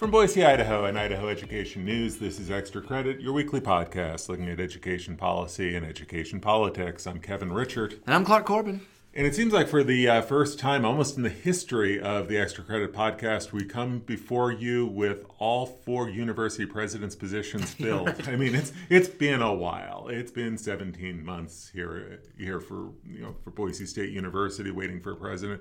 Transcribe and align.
From 0.00 0.10
Boise, 0.10 0.42
Idaho, 0.42 0.86
and 0.86 0.98
Idaho 0.98 1.28
Education 1.28 1.84
News, 1.84 2.16
this 2.16 2.40
is 2.40 2.50
Extra 2.50 2.80
Credit, 2.80 3.20
your 3.20 3.34
weekly 3.34 3.60
podcast 3.60 4.30
looking 4.30 4.48
at 4.48 4.58
education 4.58 5.14
policy 5.14 5.76
and 5.76 5.84
education 5.84 6.40
politics. 6.40 7.06
I'm 7.06 7.18
Kevin 7.18 7.50
Richert. 7.50 8.00
And 8.06 8.14
I'm 8.14 8.24
Clark 8.24 8.46
Corbin. 8.46 8.80
And 9.12 9.26
it 9.26 9.34
seems 9.34 9.52
like 9.52 9.68
for 9.68 9.84
the 9.84 10.08
uh, 10.08 10.22
first 10.22 10.58
time, 10.58 10.86
almost 10.86 11.18
in 11.18 11.22
the 11.22 11.28
history 11.28 12.00
of 12.00 12.28
the 12.28 12.38
Extra 12.38 12.64
Credit 12.64 12.94
podcast, 12.94 13.52
we 13.52 13.66
come 13.66 13.98
before 13.98 14.50
you 14.50 14.86
with 14.86 15.26
all 15.38 15.66
four 15.66 16.08
university 16.08 16.64
presidents' 16.64 17.14
positions 17.14 17.74
filled. 17.74 18.14
I 18.26 18.36
mean, 18.36 18.54
it's 18.54 18.72
it's 18.88 19.08
been 19.08 19.42
a 19.42 19.52
while. 19.52 20.08
It's 20.08 20.30
been 20.30 20.56
17 20.56 21.22
months 21.22 21.68
here 21.74 22.22
here 22.38 22.58
for 22.58 22.92
you 23.04 23.20
know 23.20 23.34
for 23.44 23.50
Boise 23.50 23.84
State 23.84 24.12
University 24.12 24.70
waiting 24.70 25.02
for 25.02 25.12
a 25.12 25.16
president. 25.16 25.60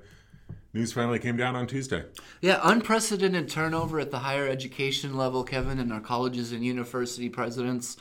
News 0.72 0.94
finally 0.94 1.18
came 1.18 1.36
down 1.36 1.56
on 1.56 1.66
Tuesday. 1.66 2.04
Yeah, 2.42 2.60
unprecedented 2.62 3.50
turnover 3.50 4.00
at 4.00 4.12
the 4.12 4.20
higher 4.20 4.48
education 4.48 5.18
level, 5.18 5.44
Kevin, 5.44 5.80
and 5.80 5.92
our 5.92 6.00
colleges 6.00 6.52
and 6.52 6.64
university 6.64 7.28
presidents. 7.28 7.98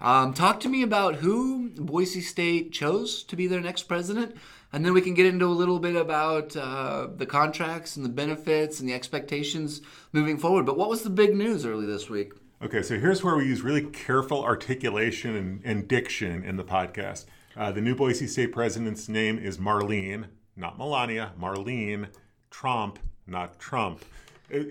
Um, 0.00 0.34
talk 0.34 0.58
to 0.60 0.68
me 0.68 0.82
about 0.82 1.16
who 1.16 1.70
Boise 1.70 2.20
State 2.20 2.72
chose 2.72 3.22
to 3.24 3.36
be 3.36 3.46
their 3.46 3.60
next 3.60 3.84
president, 3.84 4.36
and 4.72 4.84
then 4.84 4.94
we 4.94 5.00
can 5.00 5.14
get 5.14 5.26
into 5.26 5.46
a 5.46 5.48
little 5.48 5.78
bit 5.78 5.94
about 5.94 6.56
uh, 6.56 7.08
the 7.16 7.26
contracts 7.26 7.96
and 7.96 8.04
the 8.04 8.10
benefits 8.10 8.80
and 8.80 8.88
the 8.88 8.94
expectations 8.94 9.80
moving 10.12 10.38
forward. 10.38 10.66
But 10.66 10.76
what 10.76 10.88
was 10.88 11.02
the 11.02 11.10
big 11.10 11.36
news 11.36 11.64
early 11.64 11.86
this 11.86 12.10
week? 12.10 12.32
Okay, 12.60 12.82
so 12.82 12.98
here's 12.98 13.22
where 13.22 13.36
we 13.36 13.46
use 13.46 13.62
really 13.62 13.84
careful 13.84 14.42
articulation 14.42 15.36
and, 15.36 15.60
and 15.64 15.86
diction 15.86 16.42
in 16.42 16.56
the 16.56 16.64
podcast. 16.64 17.26
Uh, 17.56 17.70
the 17.70 17.80
new 17.80 17.94
Boise 17.94 18.26
State 18.26 18.52
president's 18.52 19.08
name 19.08 19.38
is 19.38 19.58
Marlene, 19.58 20.26
not 20.58 20.76
Melania, 20.76 21.32
Marlene 21.40 22.08
Tromp, 22.50 22.98
not 23.26 23.58
Trump. 23.58 24.04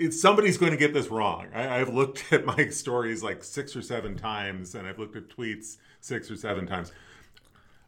Somebody's 0.09 0.57
going 0.57 0.71
to 0.71 0.77
get 0.77 0.93
this 0.93 1.07
wrong. 1.07 1.47
I, 1.53 1.77
have 1.77 1.93
looked 1.93 2.25
at 2.31 2.45
my 2.45 2.67
stories 2.69 3.23
like 3.23 3.43
six 3.43 3.75
or 3.75 3.81
seven 3.81 4.15
times, 4.15 4.75
and 4.75 4.87
I've 4.87 4.99
looked 4.99 5.15
at 5.15 5.29
tweets 5.29 5.77
six 6.01 6.29
or 6.29 6.35
seven 6.35 6.67
times. 6.67 6.91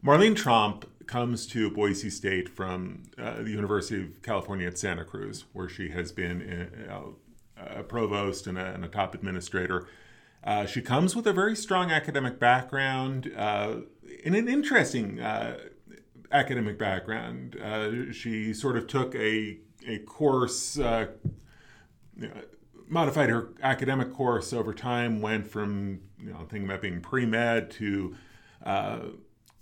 Marlene 0.04 0.36
Tromp 0.36 0.86
comes 1.08 1.46
to 1.48 1.70
Boise 1.70 2.10
State 2.10 2.48
from 2.48 3.04
uh, 3.18 3.42
the 3.42 3.50
University 3.50 4.04
of 4.04 4.22
California 4.22 4.68
at 4.68 4.78
Santa 4.78 5.04
Cruz, 5.04 5.46
where 5.52 5.68
she 5.68 5.90
has 5.90 6.12
been 6.12 6.70
a, 6.88 7.80
a 7.80 7.84
provost 7.84 8.48
and 8.48 8.58
a, 8.58 8.66
and 8.74 8.86
a, 8.86 8.88
top 8.88 9.14
administrator. 9.14 9.88
Uh, 10.44 10.66
she 10.66 10.82
comes 10.82 11.18
with 11.18 11.28
a 11.28 11.34
very 11.34 11.56
strong 11.56 11.92
academic 11.92 12.40
background 12.40 13.30
uh, 13.36 13.78
and 14.24 14.36
an 14.36 14.48
interesting 14.48 15.20
uh, 15.20 15.58
academic 16.32 16.78
background. 16.78 17.58
Uh, 17.60 18.12
she 18.12 18.54
sort 18.54 18.78
of 18.78 18.88
took 18.88 19.16
a, 19.16 19.58
a 19.88 20.00
course 20.00 20.78
uh, 20.78 21.08
modified 22.90 23.30
her 23.30 23.50
academic 23.62 24.14
course 24.14 24.52
over 24.52 24.74
time, 24.74 25.22
went 25.22 25.48
from 25.48 26.02
you 26.20 26.32
know 26.32 26.40
thinking 26.40 26.66
about 26.66 26.82
being 26.82 27.02
pre 27.02 27.26
med 27.26 27.72
to 27.72 28.16
uh, 28.66 29.00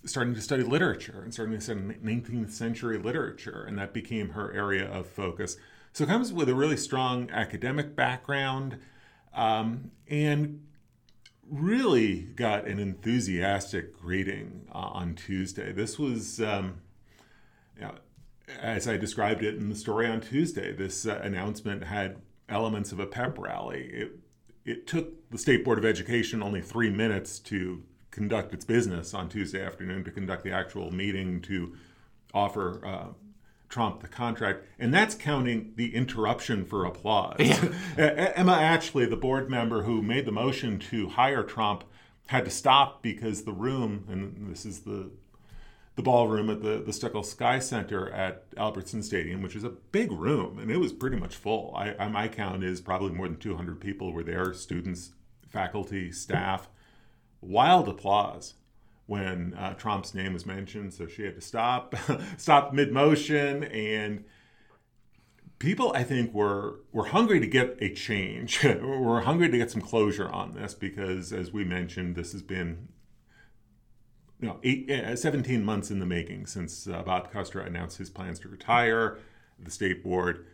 starting 0.06 0.34
to 0.34 0.42
study 0.42 0.64
literature 0.64 1.22
and 1.24 1.34
starting 1.34 1.56
to 1.56 1.62
study 1.62 1.80
19th 1.80 2.52
century 2.52 2.98
literature, 2.98 3.66
and 3.68 3.78
that 3.78 3.94
became 3.94 4.30
her 4.30 4.52
area 4.54 4.90
of 4.90 5.08
focus. 5.08 5.58
So 5.94 6.04
it 6.04 6.08
comes 6.08 6.32
with 6.32 6.50
a 6.50 6.56
really 6.56 6.78
strong 6.78 7.30
academic 7.32 7.96
background 7.96 8.80
um, 9.34 9.92
and 10.08 10.67
really 11.50 12.22
got 12.22 12.68
an 12.68 12.80
enthusiastic 12.80 13.98
greeting 14.00 14.68
uh, 14.74 14.78
on 14.78 15.16
Tuesday. 15.16 15.72
This 15.72 15.98
was, 15.98 16.42
um, 16.42 16.82
you 17.76 17.84
know, 17.84 17.96
as 18.62 18.88
I 18.88 18.98
described 18.98 19.44
it 19.44 19.56
in 19.56 19.70
the 19.70 19.76
story 19.76 20.08
on 20.08 20.22
Tuesday, 20.22 20.72
this 20.72 21.06
uh, 21.06 21.20
announcement 21.24 21.84
had 21.84 22.18
elements 22.50 22.92
of 22.92 23.00
a 23.00 23.06
pep 23.06 23.38
rally. 23.38 23.90
It, 23.92 24.20
it 24.66 24.88
took 24.88 25.30
the 25.32 25.38
State 25.38 25.64
Board 25.64 25.78
of 25.78 25.86
Education 25.86 26.42
only 26.42 26.62
three 26.62 26.90
minutes 26.90 27.40
to 27.40 27.84
conduct 28.12 28.54
its 28.54 28.66
business 28.66 29.14
on 29.14 29.30
Tuesday 29.30 29.64
afternoon, 29.64 30.04
to 30.04 30.12
conduct 30.12 30.44
the 30.44 30.52
actual 30.52 30.92
meeting, 30.92 31.42
to 31.42 31.76
offer 32.34 32.86
uh, 32.86 33.08
Tromp 33.70 34.02
the 34.02 34.08
contract. 34.08 34.64
And 34.80 34.94
that's 34.94 35.16
counting 35.16 35.74
the 35.76 35.94
interruption 35.94 36.66
for 36.66 36.86
applause. 36.86 37.38
Yeah. 37.40 37.74
Emma 38.36 38.54
Atchley, 38.54 39.10
the 39.10 39.18
board 39.18 39.50
member 39.50 39.84
who 39.84 40.02
made 40.02 40.26
the 40.26 40.32
motion 40.32 40.80
to 40.80 41.10
hire 41.10 41.44
Tromp, 41.44 41.84
had 42.28 42.46
to 42.46 42.52
stop 42.52 43.02
because 43.02 43.44
the 43.44 43.54
room, 43.54 44.06
and 44.10 44.50
this 44.50 44.66
is 44.66 44.82
the 44.82 45.12
the 45.98 46.04
ballroom 46.04 46.48
at 46.52 46.62
the, 46.62 46.78
the 46.78 46.92
Stueckle 46.92 47.26
Sky 47.26 47.58
Center 47.58 48.12
at 48.12 48.46
Albertson 48.56 49.02
Stadium, 49.02 49.42
which 49.42 49.56
is 49.56 49.64
a 49.64 49.70
big 49.70 50.12
room, 50.12 50.60
and 50.60 50.70
it 50.70 50.78
was 50.78 50.94
pretty 50.94 51.18
much 51.18 51.36
full. 51.36 51.74
I, 51.76 51.96
I, 51.98 52.08
my 52.08 52.28
count 52.28 52.64
is 52.64 52.80
probably 52.80 53.12
more 53.12 53.28
than 53.28 53.38
200 53.38 53.82
people 53.82 54.14
were 54.14 54.24
there 54.24 54.54
students, 54.54 55.14
faculty, 55.50 56.12
staff. 56.12 56.70
Wild 57.42 57.90
applause 57.90 58.54
when 59.08 59.56
uh, 59.58 59.74
Tromp's 59.74 60.14
name 60.14 60.34
was 60.34 60.46
mentioned, 60.46 60.94
so 60.94 61.08
she 61.08 61.24
had 61.24 61.36
to 61.36 61.42
stop, 61.42 61.96
stop 62.38 62.74
mid 62.74 62.92
motion, 62.92 63.64
and 63.64 64.24
people 65.60 65.92
I 65.96 66.04
think 66.04 66.34
were 66.34 66.82
were 66.92 67.06
hungry 67.06 67.40
to 67.40 67.48
get 67.48 67.78
a 67.82 67.94
change. 67.94 68.64
we're 68.64 69.22
hungry 69.22 69.50
to 69.50 69.58
get 69.58 69.72
some 69.72 69.82
closure 69.82 70.30
on 70.30 70.54
this 70.54 70.74
because, 70.74 71.34
as 71.34 71.52
we 71.52 71.64
mentioned, 71.64 72.16
this 72.16 72.34
has 72.34 72.44
been 72.44 72.90
you 74.40 74.48
know, 74.48 74.60
eight, 74.64 74.90
uh, 74.92 75.16
17 75.16 75.64
months 75.64 75.90
in 75.90 76.00
the 76.00 76.06
making 76.06 76.46
since 76.46 76.88
uh, 76.88 77.02
Bob 77.02 77.32
Kustra 77.32 77.66
announced 77.66 77.98
his 77.98 78.10
plans 78.10 78.40
to 78.40 78.50
retire. 78.50 79.18
The 79.60 79.72
state 79.72 80.04
board 80.04 80.46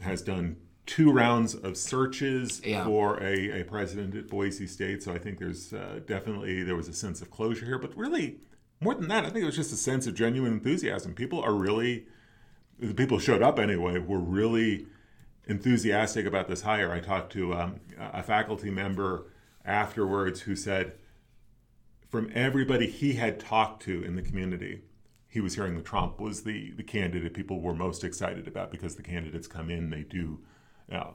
has 0.00 0.22
done 0.22 0.56
two 0.86 1.12
rounds 1.12 1.54
of 1.54 1.76
searches 1.76 2.60
yeah. 2.64 2.84
for 2.84 3.22
a, 3.22 3.60
a, 3.60 3.64
president 3.64 4.14
at 4.14 4.28
Boise 4.28 4.66
State. 4.66 5.02
So 5.02 5.12
I 5.12 5.18
think 5.18 5.38
there's 5.38 5.72
uh, 5.72 6.00
definitely 6.06 6.62
there 6.62 6.76
was 6.76 6.88
a 6.88 6.92
sense 6.92 7.22
of 7.22 7.30
closure 7.30 7.64
here, 7.64 7.78
but 7.78 7.96
really 7.96 8.38
more 8.80 8.94
than 8.94 9.08
that, 9.08 9.24
I 9.24 9.30
think 9.30 9.42
it 9.42 9.46
was 9.46 9.56
just 9.56 9.72
a 9.72 9.76
sense 9.76 10.06
of 10.06 10.14
genuine 10.14 10.52
enthusiasm. 10.52 11.14
People 11.14 11.40
are 11.40 11.54
really 11.54 12.06
the 12.78 12.94
people 12.94 13.18
who 13.18 13.22
showed 13.22 13.42
up 13.42 13.58
anyway 13.58 13.98
were 13.98 14.18
really 14.18 14.86
enthusiastic 15.46 16.26
about 16.26 16.48
this 16.48 16.62
hire. 16.62 16.92
I 16.92 17.00
talked 17.00 17.32
to 17.32 17.54
um, 17.54 17.80
a 17.98 18.22
faculty 18.22 18.70
member 18.70 19.26
afterwards 19.64 20.40
who 20.40 20.56
said 20.56 20.94
from 22.08 22.30
everybody 22.34 22.88
he 22.88 23.14
had 23.14 23.38
talked 23.38 23.82
to 23.82 24.02
in 24.02 24.16
the 24.16 24.22
community, 24.22 24.82
he 25.28 25.40
was 25.40 25.54
hearing 25.54 25.76
that 25.76 25.84
Tromp 25.84 26.18
was 26.18 26.42
the, 26.42 26.72
the 26.72 26.82
candidate 26.82 27.34
people 27.34 27.60
were 27.60 27.74
most 27.74 28.02
excited 28.02 28.48
about 28.48 28.70
because 28.70 28.96
the 28.96 29.02
candidates 29.02 29.46
come 29.46 29.70
in, 29.70 29.90
they 29.90 30.02
do, 30.02 30.40
know, 30.96 31.14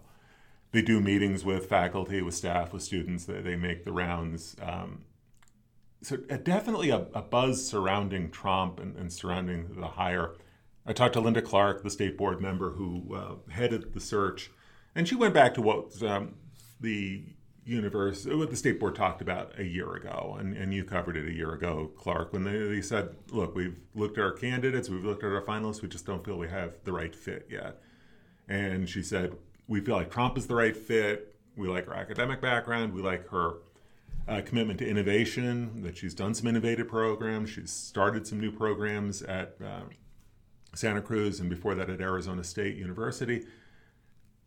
they 0.71 0.81
do 0.81 0.99
meetings 0.99 1.45
with 1.45 1.67
faculty, 1.67 2.21
with 2.21 2.35
staff, 2.35 2.73
with 2.73 2.83
students. 2.83 3.25
They, 3.25 3.41
they 3.41 3.55
make 3.55 3.85
the 3.85 3.91
rounds. 3.91 4.55
Um, 4.61 5.03
so 6.01 6.17
uh, 6.29 6.37
definitely 6.37 6.89
a, 6.89 7.07
a, 7.13 7.21
buzz 7.21 7.65
surrounding 7.65 8.29
Tromp 8.29 8.79
and, 8.79 8.95
and, 8.95 9.11
surrounding 9.11 9.79
the 9.79 9.87
hire. 9.87 10.35
I 10.85 10.93
talked 10.93 11.13
to 11.13 11.19
Linda 11.19 11.41
Clark, 11.41 11.81
the 11.81 11.89
state 11.89 12.17
board 12.17 12.41
member 12.41 12.71
who 12.71 13.15
uh, 13.15 13.51
headed 13.51 13.93
the 13.93 13.99
search, 13.99 14.51
and 14.93 15.07
she 15.07 15.15
went 15.15 15.33
back 15.33 15.55
to 15.55 15.61
what 15.61 16.01
um, 16.03 16.35
the 16.79 17.23
universe, 17.65 18.27
what 18.27 18.51
the 18.51 18.55
state 18.55 18.79
board 18.79 18.95
talked 18.95 19.21
about 19.21 19.57
a 19.57 19.63
year 19.63 19.93
ago, 19.95 20.37
and, 20.39 20.55
and 20.55 20.73
you 20.73 20.83
covered 20.83 21.17
it 21.17 21.27
a 21.27 21.33
year 21.33 21.53
ago, 21.53 21.91
Clark, 21.97 22.31
when 22.31 22.43
they, 22.43 22.57
they 22.57 22.81
said, 22.81 23.15
look, 23.31 23.55
we've 23.55 23.79
looked 23.95 24.17
at 24.17 24.23
our 24.23 24.31
candidates, 24.31 24.89
we've 24.89 25.03
looked 25.03 25.23
at 25.23 25.31
our 25.31 25.41
finalists, 25.41 25.81
we 25.81 25.87
just 25.87 26.05
don't 26.05 26.23
feel 26.23 26.37
we 26.37 26.49
have 26.49 26.75
the 26.83 26.93
right 26.93 27.15
fit 27.15 27.47
yet. 27.49 27.81
And 28.47 28.87
she 28.87 29.01
said, 29.01 29.35
we 29.67 29.81
feel 29.81 29.95
like 29.95 30.11
Tromp 30.11 30.37
is 30.37 30.47
the 30.47 30.55
right 30.55 30.75
fit. 30.75 31.35
We 31.55 31.67
like 31.67 31.85
her 31.85 31.93
academic 31.93 32.41
background. 32.41 32.93
We 32.93 33.01
like 33.01 33.27
her 33.29 33.55
uh, 34.27 34.41
commitment 34.45 34.79
to 34.79 34.87
innovation, 34.87 35.83
that 35.83 35.97
she's 35.97 36.13
done 36.13 36.33
some 36.33 36.47
innovative 36.47 36.87
programs. 36.87 37.49
She's 37.49 37.71
started 37.71 38.27
some 38.27 38.39
new 38.39 38.51
programs 38.51 39.21
at 39.21 39.55
uh, 39.63 39.81
Santa 40.73 41.01
Cruz 41.01 41.39
and 41.39 41.49
before 41.49 41.75
that 41.75 41.89
at 41.89 42.01
Arizona 42.01 42.43
State 42.43 42.75
University. 42.75 43.45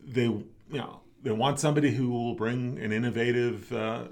They, 0.00 0.24
you 0.24 0.44
know, 0.70 1.00
they 1.22 1.30
want 1.30 1.58
somebody 1.58 1.92
who 1.92 2.10
will 2.10 2.34
bring 2.34 2.78
an 2.78 2.92
innovative 2.92 3.72
uh, 3.72 4.04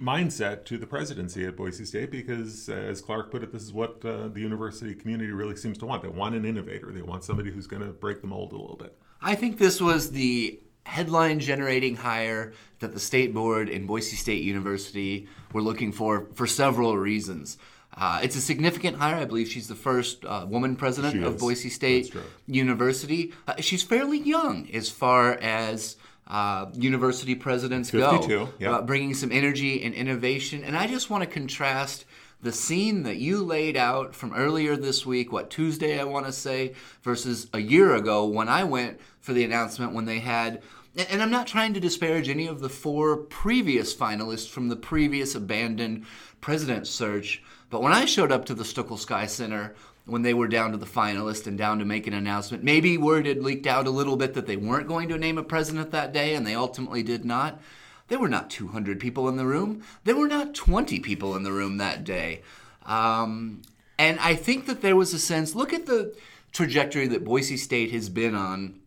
mindset 0.00 0.64
to 0.64 0.78
the 0.78 0.86
presidency 0.86 1.44
at 1.44 1.56
Boise 1.56 1.84
State 1.84 2.10
because, 2.10 2.68
uh, 2.68 2.72
as 2.72 3.00
Clark 3.00 3.30
put 3.30 3.42
it, 3.42 3.52
this 3.52 3.62
is 3.62 3.72
what 3.72 4.04
uh, 4.04 4.28
the 4.28 4.40
university 4.40 4.94
community 4.94 5.30
really 5.30 5.56
seems 5.56 5.76
to 5.78 5.86
want. 5.86 6.02
They 6.02 6.08
want 6.08 6.34
an 6.34 6.44
innovator. 6.44 6.90
They 6.92 7.02
want 7.02 7.24
somebody 7.24 7.50
who's 7.50 7.66
going 7.66 7.82
to 7.82 7.88
break 7.88 8.20
the 8.20 8.26
mold 8.26 8.52
a 8.52 8.56
little 8.56 8.76
bit. 8.76 8.96
I 9.20 9.34
think 9.34 9.58
this 9.58 9.80
was 9.80 10.12
the 10.12 10.58
headline 10.86 11.38
generating 11.40 11.96
hire 11.96 12.54
that 12.78 12.92
the 12.94 13.00
state 13.00 13.34
board 13.34 13.68
and 13.68 13.86
Boise 13.86 14.16
State 14.16 14.42
University 14.42 15.28
were 15.52 15.62
looking 15.62 15.92
for 15.92 16.26
for 16.34 16.46
several 16.46 16.96
reasons. 16.96 17.58
Uh, 17.96 18.20
it's 18.22 18.36
a 18.36 18.40
significant 18.40 18.96
hire. 18.96 19.16
I 19.16 19.24
believe 19.24 19.48
she's 19.48 19.68
the 19.68 19.74
first 19.74 20.24
uh, 20.24 20.46
woman 20.48 20.76
president 20.76 21.24
of 21.24 21.38
Boise 21.38 21.68
State 21.68 22.14
University. 22.46 23.32
Uh, 23.46 23.54
she's 23.58 23.82
fairly 23.82 24.18
young 24.18 24.70
as 24.72 24.88
far 24.88 25.32
as 25.34 25.96
uh, 26.30 26.66
university 26.74 27.34
presidents 27.34 27.90
52, 27.90 28.28
go, 28.28 28.48
yep. 28.58 28.72
uh, 28.72 28.82
bringing 28.82 29.14
some 29.14 29.32
energy 29.32 29.82
and 29.82 29.94
innovation. 29.94 30.62
And 30.62 30.76
I 30.76 30.86
just 30.86 31.10
want 31.10 31.24
to 31.24 31.28
contrast 31.28 32.04
the 32.40 32.52
scene 32.52 33.02
that 33.02 33.16
you 33.16 33.42
laid 33.42 33.76
out 33.76 34.14
from 34.14 34.32
earlier 34.34 34.76
this 34.76 35.04
week, 35.04 35.32
what 35.32 35.50
Tuesday 35.50 36.00
I 36.00 36.04
want 36.04 36.26
to 36.26 36.32
say, 36.32 36.74
versus 37.02 37.48
a 37.52 37.58
year 37.58 37.94
ago 37.96 38.24
when 38.24 38.48
I 38.48 38.64
went 38.64 39.00
for 39.20 39.32
the 39.32 39.44
announcement 39.44 39.92
when 39.92 40.06
they 40.06 40.20
had 40.20 40.62
and 40.96 41.22
I'm 41.22 41.30
not 41.30 41.46
trying 41.46 41.74
to 41.74 41.80
disparage 41.80 42.28
any 42.28 42.48
of 42.48 42.60
the 42.60 42.68
four 42.68 43.16
previous 43.16 43.94
finalists 43.94 44.48
from 44.48 44.68
the 44.68 44.76
previous 44.76 45.36
abandoned 45.36 46.04
president 46.40 46.88
search, 46.88 47.42
but 47.70 47.82
when 47.82 47.92
I 47.92 48.04
showed 48.04 48.32
up 48.32 48.44
to 48.46 48.54
the 48.54 48.64
Stueckle 48.64 48.98
Sky 48.98 49.26
Center 49.26 49.74
when 50.04 50.22
they 50.22 50.34
were 50.34 50.48
down 50.48 50.72
to 50.72 50.76
the 50.76 50.86
finalist 50.86 51.46
and 51.46 51.56
down 51.56 51.78
to 51.78 51.84
make 51.84 52.06
an 52.06 52.12
announcement, 52.12 52.64
maybe 52.64 52.98
word 52.98 53.26
had 53.26 53.42
leaked 53.42 53.66
out 53.66 53.86
a 53.86 53.90
little 53.90 54.16
bit 54.16 54.34
that 54.34 54.46
they 54.46 54.56
weren't 54.56 54.88
going 54.88 55.08
to 55.08 55.18
name 55.18 55.38
a 55.38 55.42
president 55.42 55.92
that 55.92 56.12
day, 56.12 56.34
and 56.34 56.46
they 56.46 56.54
ultimately 56.54 57.02
did 57.02 57.24
not. 57.24 57.60
There 58.08 58.18
were 58.18 58.28
not 58.28 58.50
200 58.50 58.98
people 58.98 59.28
in 59.28 59.36
the 59.36 59.46
room. 59.46 59.84
There 60.02 60.16
were 60.16 60.26
not 60.26 60.52
20 60.52 60.98
people 60.98 61.36
in 61.36 61.44
the 61.44 61.52
room 61.52 61.76
that 61.76 62.02
day. 62.02 62.42
Um, 62.84 63.62
and 63.98 64.18
I 64.18 64.34
think 64.34 64.66
that 64.66 64.82
there 64.82 64.96
was 64.96 65.14
a 65.14 65.18
sense 65.18 65.54
look 65.54 65.72
at 65.72 65.86
the 65.86 66.12
trajectory 66.52 67.06
that 67.06 67.24
Boise 67.24 67.56
State 67.56 67.92
has 67.92 68.08
been 68.08 68.34
on 68.34 68.80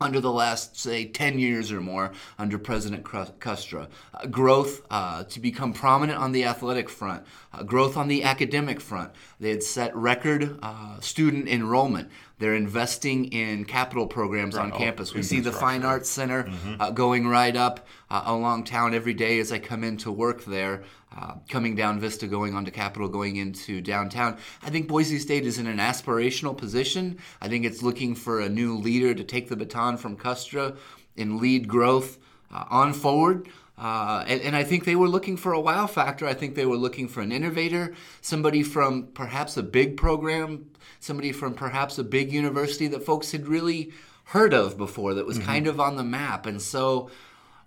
under 0.00 0.20
the 0.20 0.32
last, 0.32 0.78
say, 0.78 1.04
10 1.04 1.38
years 1.38 1.70
or 1.70 1.80
more 1.80 2.12
under 2.38 2.58
President 2.58 3.04
Kustra. 3.04 3.88
Uh, 4.14 4.26
growth 4.26 4.80
uh, 4.90 5.24
to 5.24 5.40
become 5.40 5.72
prominent 5.74 6.18
on 6.18 6.32
the 6.32 6.44
athletic 6.44 6.88
front, 6.88 7.24
uh, 7.52 7.62
growth 7.62 7.96
on 7.96 8.08
the 8.08 8.24
academic 8.24 8.80
front. 8.80 9.10
They 9.38 9.50
had 9.50 9.62
set 9.62 9.94
record 9.94 10.58
uh, 10.62 11.00
student 11.00 11.48
enrollment. 11.48 12.08
They're 12.38 12.54
investing 12.54 13.26
in 13.26 13.66
capital 13.66 14.06
programs 14.06 14.56
right. 14.56 14.64
on 14.64 14.72
campus. 14.72 15.12
We 15.12 15.22
see 15.22 15.40
the 15.40 15.52
Fine 15.52 15.84
Arts 15.84 16.08
Center 16.08 16.44
mm-hmm. 16.44 16.80
Uh, 16.80 16.90
going 16.90 17.26
right 17.26 17.54
up 17.54 17.86
uh, 18.08 18.22
along 18.24 18.64
town 18.64 18.94
every 18.94 19.12
day 19.12 19.38
as 19.40 19.52
I 19.52 19.58
come 19.58 19.84
into 19.84 20.10
work 20.10 20.44
there 20.46 20.82
uh, 21.16 21.34
coming 21.48 21.74
down 21.74 21.98
Vista, 21.98 22.26
going 22.26 22.54
onto 22.54 22.70
Capitol, 22.70 23.08
going 23.08 23.36
into 23.36 23.80
downtown. 23.80 24.38
I 24.62 24.70
think 24.70 24.88
Boise 24.88 25.18
State 25.18 25.44
is 25.44 25.58
in 25.58 25.66
an 25.66 25.78
aspirational 25.78 26.56
position. 26.56 27.18
I 27.40 27.48
think 27.48 27.64
it's 27.64 27.82
looking 27.82 28.14
for 28.14 28.40
a 28.40 28.48
new 28.48 28.76
leader 28.76 29.14
to 29.14 29.24
take 29.24 29.48
the 29.48 29.56
baton 29.56 29.96
from 29.96 30.16
Kustra 30.16 30.76
and 31.16 31.40
lead 31.40 31.66
growth 31.66 32.18
uh, 32.52 32.64
on 32.70 32.92
forward. 32.92 33.48
Uh, 33.76 34.24
and, 34.28 34.42
and, 34.42 34.54
I 34.54 34.62
think 34.62 34.84
they 34.84 34.94
were 34.94 35.08
looking 35.08 35.38
for 35.38 35.54
a 35.54 35.60
wow 35.60 35.86
factor. 35.86 36.26
I 36.26 36.34
think 36.34 36.54
they 36.54 36.66
were 36.66 36.76
looking 36.76 37.08
for 37.08 37.22
an 37.22 37.32
innovator, 37.32 37.94
somebody 38.20 38.62
from 38.62 39.06
perhaps 39.14 39.56
a 39.56 39.62
big 39.62 39.96
program, 39.96 40.70
somebody 40.98 41.32
from 41.32 41.54
perhaps 41.54 41.96
a 41.96 42.04
big 42.04 42.30
university 42.30 42.88
that 42.88 43.06
folks 43.06 43.32
had 43.32 43.48
really 43.48 43.90
heard 44.24 44.52
of 44.52 44.76
before, 44.76 45.14
that 45.14 45.24
was 45.24 45.38
mm-hmm. 45.38 45.46
kind 45.46 45.66
of 45.66 45.80
on 45.80 45.96
the 45.96 46.04
map. 46.04 46.44
And 46.44 46.60
so, 46.60 47.10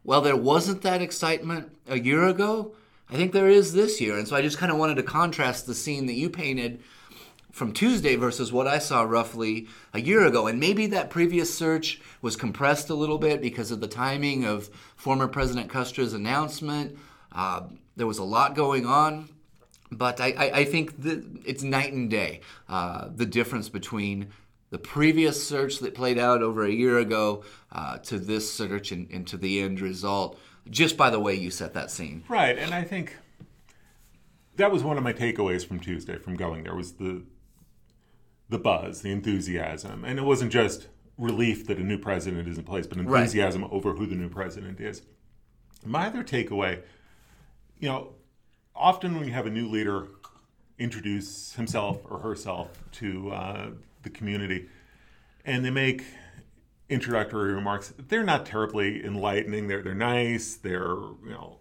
while 0.03 0.21
there 0.21 0.35
wasn't 0.35 0.83
that 0.83 1.01
excitement 1.01 1.75
a 1.87 1.99
year 1.99 2.27
ago, 2.27 2.75
I 3.13 3.15
think 3.15 3.31
there 3.31 3.47
is 3.47 3.73
this 3.73 4.01
year. 4.01 4.17
And 4.17 4.27
so 4.27 4.35
I 4.35 4.41
just 4.41 4.57
kind 4.57 4.71
of 4.71 4.79
wanted 4.79 4.95
to 4.95 5.03
contrast 5.03 5.67
the 5.67 5.75
scene 5.75 6.07
that 6.07 6.13
you 6.13 6.31
painted 6.31 6.81
from 7.51 7.71
Tuesday 7.71 8.15
versus 8.15 8.51
what 8.51 8.65
I 8.65 8.79
saw 8.79 9.03
roughly 9.03 9.67
a 9.93 10.01
year 10.01 10.25
ago. 10.25 10.47
And 10.47 10.59
maybe 10.59 10.87
that 10.87 11.11
previous 11.11 11.55
search 11.55 12.01
was 12.23 12.35
compressed 12.35 12.89
a 12.89 12.95
little 12.95 13.19
bit 13.19 13.39
because 13.39 13.69
of 13.69 13.81
the 13.81 13.87
timing 13.87 14.45
of 14.45 14.67
former 14.95 15.27
President 15.27 15.69
Kustra's 15.69 16.13
announcement. 16.13 16.97
Uh, 17.31 17.67
there 17.95 18.07
was 18.07 18.17
a 18.17 18.23
lot 18.23 18.55
going 18.55 18.87
on. 18.87 19.29
But 19.91 20.19
I, 20.19 20.31
I, 20.31 20.51
I 20.61 20.65
think 20.65 21.03
that 21.03 21.23
it's 21.45 21.61
night 21.61 21.93
and 21.93 22.09
day, 22.09 22.41
uh, 22.67 23.09
the 23.15 23.27
difference 23.27 23.69
between 23.69 24.29
the 24.71 24.79
previous 24.79 25.47
search 25.47 25.77
that 25.81 25.93
played 25.93 26.17
out 26.17 26.41
over 26.41 26.65
a 26.65 26.71
year 26.71 26.97
ago 26.97 27.43
uh, 27.71 27.99
to 27.99 28.17
this 28.17 28.51
search 28.51 28.91
and, 28.91 29.07
and 29.11 29.27
to 29.27 29.37
the 29.37 29.59
end 29.59 29.81
result 29.81 30.39
just 30.69 30.97
by 30.97 31.09
the 31.09 31.19
way 31.19 31.35
you 31.35 31.51
set 31.51 31.73
that 31.73 31.91
scene. 31.91 32.23
Right, 32.27 32.57
and 32.57 32.73
I 32.73 32.83
think 32.83 33.17
that 34.55 34.71
was 34.71 34.83
one 34.83 34.97
of 34.97 35.03
my 35.03 35.13
takeaways 35.13 35.65
from 35.65 35.79
Tuesday 35.79 36.17
from 36.17 36.35
going 36.35 36.63
there 36.63 36.75
was 36.75 36.93
the 36.93 37.23
the 38.49 38.59
buzz, 38.59 39.01
the 39.01 39.11
enthusiasm, 39.11 40.03
and 40.05 40.19
it 40.19 40.23
wasn't 40.23 40.51
just 40.51 40.87
relief 41.17 41.65
that 41.67 41.77
a 41.77 41.83
new 41.83 41.97
president 41.97 42.47
is 42.47 42.57
in 42.57 42.63
place, 42.63 42.85
but 42.85 42.97
enthusiasm 42.97 43.61
right. 43.61 43.71
over 43.71 43.93
who 43.93 44.05
the 44.05 44.15
new 44.15 44.29
president 44.29 44.79
is. 44.79 45.01
My 45.85 46.07
other 46.07 46.23
takeaway, 46.23 46.81
you 47.79 47.89
know, 47.89 48.13
often 48.75 49.15
when 49.15 49.25
you 49.25 49.33
have 49.33 49.45
a 49.45 49.49
new 49.49 49.67
leader 49.67 50.07
introduce 50.77 51.53
himself 51.53 51.99
or 52.09 52.19
herself 52.19 52.69
to 52.91 53.31
uh, 53.31 53.69
the 54.03 54.09
community, 54.09 54.67
and 55.45 55.63
they 55.63 55.71
make 55.71 56.03
introductory 56.89 57.53
remarks, 57.53 57.93
they're 57.97 58.23
not 58.23 58.45
terribly 58.45 59.03
enlightening. 59.03 59.67
They're 59.67 59.81
they're 59.81 59.93
nice. 59.93 60.55
They're 60.55 60.95
you 61.25 61.31
know 61.31 61.59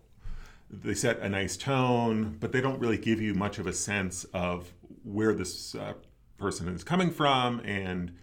they 0.71 0.95
set 0.95 1.19
a 1.21 1.29
nice 1.29 1.57
tone, 1.57 2.37
but 2.41 2.53
they 2.53 2.61
don't 2.61 2.81
really 2.81 2.99
give 2.99 3.21
you 3.21 3.35
much 3.35 3.59
of 3.59 3.67
a 3.67 3.73
sense 3.73 4.25
of 4.33 4.73
where 5.05 5.35
this 5.35 5.75
uh, 5.75 5.95
person 6.39 6.69
is 6.69 6.83
coming 6.83 7.11
from 7.11 7.61
and 7.61 8.17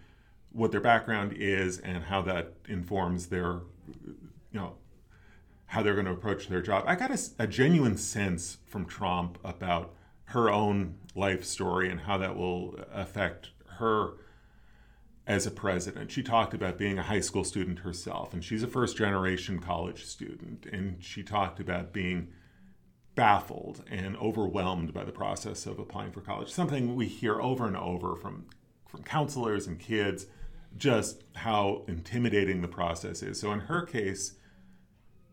what 0.51 0.71
their 0.71 0.81
background 0.81 1.33
is 1.33 1.77
and 1.79 2.05
how 2.05 2.21
that 2.23 2.53
informs 2.67 3.27
their 3.27 3.61
you 4.51 4.59
know 4.59 4.73
how 5.67 5.83
they're 5.83 5.93
going 5.93 6.05
to 6.05 6.11
approach 6.11 6.47
their 6.47 6.61
job. 6.61 6.83
I 6.87 6.95
got 6.95 7.11
a, 7.11 7.19
a 7.37 7.47
genuine 7.47 7.97
sense 7.97 8.57
from 8.65 8.85
Tromp 8.87 9.37
about 9.43 9.93
her 10.25 10.49
own 10.49 10.95
life 11.15 11.43
story 11.43 11.89
and 11.89 12.01
how 12.01 12.17
that 12.17 12.35
will 12.35 12.75
affect 12.91 13.49
her 13.77 14.13
as 15.29 15.45
a 15.45 15.51
president. 15.51 16.11
She 16.11 16.23
talked 16.23 16.55
about 16.55 16.79
being 16.79 16.97
a 16.97 17.03
high 17.03 17.19
school 17.19 17.43
student 17.43 17.79
herself, 17.79 18.33
and 18.33 18.43
she's 18.43 18.63
a 18.63 18.67
first 18.67 18.97
generation 18.97 19.59
college 19.59 20.03
student. 20.03 20.65
And 20.65 21.01
she 21.03 21.21
talked 21.21 21.59
about 21.59 21.93
being 21.93 22.29
baffled 23.13 23.83
and 23.91 24.17
overwhelmed 24.17 24.91
by 24.91 25.03
the 25.03 25.11
process 25.11 25.67
of 25.67 25.77
applying 25.77 26.11
for 26.11 26.21
college. 26.21 26.51
Something 26.51 26.95
we 26.95 27.05
hear 27.05 27.39
over 27.39 27.67
and 27.67 27.77
over 27.77 28.15
from, 28.15 28.47
from 28.87 29.03
counselors 29.03 29.67
and 29.67 29.79
kids, 29.79 30.25
just 30.75 31.23
how 31.35 31.83
intimidating 31.87 32.61
the 32.61 32.67
process 32.67 33.21
is. 33.21 33.39
So 33.39 33.51
in 33.51 33.59
her 33.61 33.83
case, 33.83 34.33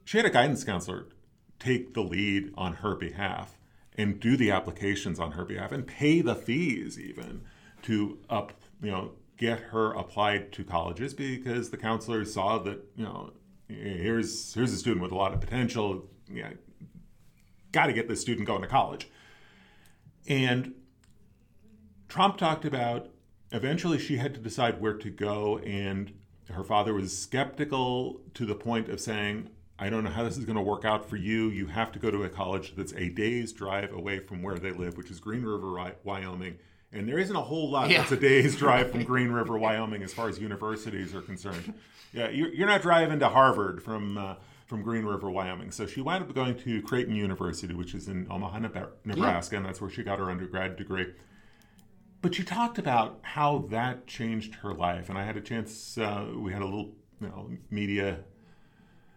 she 0.05 0.19
had 0.19 0.27
a 0.27 0.31
guidance 0.31 0.63
counselor 0.63 1.07
take 1.59 1.95
the 1.95 2.03
lead 2.03 2.53
on 2.55 2.75
her 2.75 2.95
behalf 2.95 3.59
and 3.97 4.21
do 4.21 4.37
the 4.37 4.51
applications 4.51 5.19
on 5.19 5.33
her 5.33 5.45
behalf 5.47 5.73
and 5.73 5.87
pay 5.87 6.21
the 6.21 6.35
fees 6.35 7.01
even 7.01 7.41
to 7.81 8.19
up 8.29 8.53
you 8.83 8.91
know 8.91 9.13
get 9.37 9.61
her 9.61 9.93
applied 9.93 10.53
to 10.53 10.65
colleges 10.65 11.15
because 11.15 11.71
the 11.71 11.77
counselors 11.77 12.33
saw 12.33 12.59
that 12.59 12.85
you 12.97 13.05
know 13.05 13.33
here's 13.69 14.55
here's 14.55 14.73
a 14.73 14.77
student 14.77 15.03
with 15.03 15.13
a 15.13 15.17
lot 15.17 15.33
of 15.33 15.41
potential. 15.41 16.09
Yeah, 16.31 16.51
got 17.73 17.87
to 17.87 17.93
get 17.93 18.09
this 18.09 18.21
student 18.21 18.47
going 18.47 18.63
to 18.63 18.69
college. 18.69 19.09
And 20.29 20.75
Tromp 22.09 22.37
talked 22.37 22.65
about 22.65 23.11
eventually 23.53 23.99
she 23.99 24.17
had 24.17 24.35
to 24.35 24.41
decide 24.41 24.81
where 24.81 24.95
to 24.95 25.11
go, 25.11 25.59
and 25.59 26.13
her 26.51 26.65
father 26.65 26.95
was 26.95 27.17
skeptical 27.17 28.21
to 28.35 28.47
the 28.47 28.55
point 28.55 28.89
of 28.89 29.01
saying, 29.01 29.51
I 29.79 29.91
don't 29.91 30.05
know 30.05 30.11
how 30.11 30.25
this 30.25 30.39
is 30.39 30.45
going 30.45 30.57
to 30.57 30.63
work 30.63 30.85
out 30.85 31.09
for 31.09 31.17
you. 31.17 31.49
You 31.49 31.67
have 31.67 31.93
to 31.93 31.99
go 31.99 32.11
to 32.11 32.23
a 32.23 32.29
college 32.29 32.75
that's 32.77 32.93
a 32.95 33.09
day's 33.11 33.53
drive 33.53 33.93
away 33.93 34.21
from 34.21 34.43
where 34.43 34.59
they 34.59 34.71
live, 34.71 34.97
which 34.97 35.11
is 35.11 35.21
Green 35.21 35.43
River, 35.43 35.93
Wyoming 36.03 36.59
and 36.99 37.09
there 37.09 37.19
isn't 37.19 37.37
a 37.37 37.43
whole 37.43 37.71
lot 37.71 37.91
yeah. 37.91 37.99
that's 37.99 38.13
a 38.13 38.17
day's 38.17 38.57
drive 38.59 38.91
from 38.91 39.05
Green 39.05 39.31
River, 39.31 39.59
Wyoming, 39.59 40.03
as 40.03 40.13
far 40.13 40.29
as 40.29 40.39
universities 40.39 41.15
are 41.15 41.21
concerned. 41.21 41.75
Yeah, 42.13 42.31
you're, 42.31 42.67
not 42.67 42.83
driving 42.83 43.19
to 43.19 43.29
Harvard 43.29 43.83
from 43.83 44.17
uh, 44.17 44.35
from 44.67 44.83
Green 44.83 45.05
River, 45.05 45.31
Wyoming. 45.31 45.71
So 45.71 45.87
she 45.87 46.01
wound 46.01 46.25
up 46.25 46.35
going 46.35 46.57
to 46.59 46.83
Creighton 46.83 47.15
University, 47.15 47.75
which 47.75 47.95
is 47.95 48.09
in 48.09 48.27
Omaha, 48.31 48.59
Nebraska, 49.05 49.55
yeah. 49.55 49.59
and 49.59 49.67
that's 49.67 49.81
where 49.81 49.91
she 49.91 50.03
got 50.03 50.19
her 50.19 50.31
undergrad 50.31 50.77
degree. 50.77 51.13
But 52.23 52.35
she 52.35 52.43
talked 52.43 52.79
about 52.79 53.21
how 53.23 53.67
that 53.71 54.07
changed 54.07 54.57
her 54.57 54.75
life, 54.75 55.09
and 55.09 55.19
I 55.19 55.25
had 55.25 55.37
a 55.37 55.41
chance. 55.41 55.99
Uh, 55.99 56.27
we 56.35 56.53
had 56.53 56.63
a 56.63 56.65
little, 56.65 56.95
you 57.21 57.29
know, 57.29 57.51
media 57.71 58.21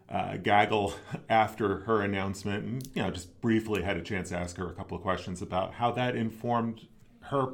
uh, 0.10 0.38
gaggle 0.38 0.94
after 1.30 1.80
her 1.82 2.02
announcement, 2.02 2.66
and 2.66 2.90
you 2.94 3.02
know, 3.02 3.12
just 3.12 3.40
briefly 3.42 3.82
had 3.82 3.98
a 3.98 4.02
chance 4.02 4.30
to 4.30 4.38
ask 4.38 4.58
her 4.58 4.70
a 4.70 4.74
couple 4.74 4.98
of 4.98 5.04
questions 5.04 5.42
about 5.42 5.76
how 5.76 5.92
that 5.92 6.16
informed 6.16 6.88
her 7.22 7.54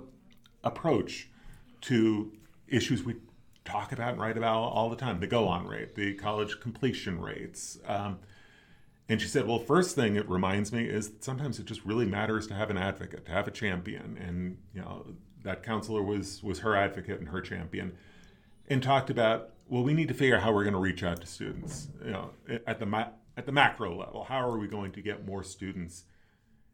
approach 0.66 1.30
to 1.82 2.32
issues 2.68 3.04
we 3.04 3.16
talk 3.64 3.92
about 3.92 4.14
and 4.14 4.22
write 4.22 4.38
about 4.38 4.58
all 4.58 4.90
the 4.90 4.96
time 4.96 5.20
the 5.20 5.28
go 5.28 5.48
on 5.48 5.68
rate, 5.68 5.96
the 5.96 6.14
college 6.16 6.60
completion 6.60 7.22
rates. 7.22 7.80
Um, 7.88 8.20
and 9.08 9.22
she 9.22 9.28
said, 9.28 9.48
Well, 9.48 9.60
first 9.60 9.96
thing 9.96 10.16
it 10.16 10.28
reminds 10.30 10.72
me 10.72 10.86
is 10.86 11.12
sometimes 11.20 11.60
it 11.60 11.66
just 11.66 11.84
really 11.86 12.06
matters 12.06 12.48
to 12.48 12.54
have 12.56 12.70
an 12.70 12.78
advocate, 12.78 13.26
to 13.26 13.32
have 13.32 13.48
a 13.48 13.52
champion. 13.52 14.18
And, 14.20 14.58
you 14.74 14.82
know, 14.82 15.06
that 15.44 15.64
counselor 15.64 16.02
was, 16.02 16.42
was 16.42 16.60
her 16.60 16.76
advocate 16.76 17.20
and 17.20 17.30
her 17.30 17.42
champion. 17.42 17.96
And 18.68 18.82
talked 18.82 19.12
about, 19.12 19.52
well, 19.68 19.84
we 19.84 19.94
need 19.94 20.08
to 20.08 20.16
figure 20.16 20.38
out 20.38 20.44
how 20.44 20.52
we're 20.52 20.64
going 20.64 20.74
to 20.74 20.80
reach 20.80 21.04
out 21.04 21.22
to 21.22 21.28
students, 21.28 21.88
you 22.04 22.12
know, 22.12 22.32
at 22.66 22.80
the, 22.80 22.88
ma- 22.88 23.10
at 23.38 23.46
the 23.46 23.52
macro 23.52 23.96
level. 23.96 24.24
How 24.24 24.48
are 24.48 24.58
we 24.58 24.68
going 24.68 24.92
to 24.94 25.02
get 25.02 25.26
more 25.26 25.44
students 25.44 26.06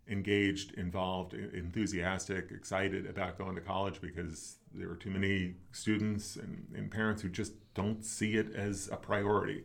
engaged, 0.08 0.74
involved, 0.74 1.34
enthusiastic, 1.34 2.52
excited 2.52 3.06
about 3.06 3.38
going 3.38 3.56
to 3.56 3.62
college 3.62 4.02
because 4.02 4.58
there 4.74 4.90
are 4.90 4.96
too 4.96 5.10
many 5.10 5.56
students 5.72 6.36
and, 6.36 6.68
and 6.76 6.92
parents 6.92 7.22
who 7.22 7.30
just 7.30 7.54
don't 7.74 8.04
see 8.04 8.36
it 8.36 8.54
as 8.56 8.90
a 8.92 8.98
priority. 8.98 9.64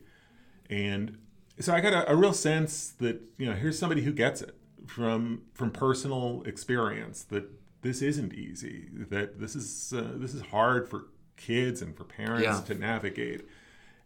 And 0.71 1.19
so 1.61 1.75
I 1.75 1.81
got 1.81 1.93
a, 1.93 2.13
a, 2.13 2.17
real 2.17 2.33
sense 2.33 2.91
that, 2.99 3.21
you 3.39 3.47
know, 3.47 3.53
here's 3.53 3.79
somebody 3.79 4.03
who 4.03 4.13
gets 4.13 4.43
it 4.43 4.57
from 4.87 5.43
from 5.55 5.71
personal 5.71 6.43
experience 6.47 7.25
that 7.25 7.51
this 7.83 8.03
isn't 8.03 8.35
easy. 8.35 8.89
That 8.93 9.41
this 9.41 9.57
is 9.57 9.93
uh, 9.97 10.13
this 10.15 10.35
is 10.35 10.43
hard 10.43 10.89
for 10.89 11.07
kids 11.37 11.83
and 11.83 11.97
for 11.97 12.05
parents 12.05 12.45
Yeah. 12.45 12.61
to 12.67 12.75
navigate. 12.75 13.47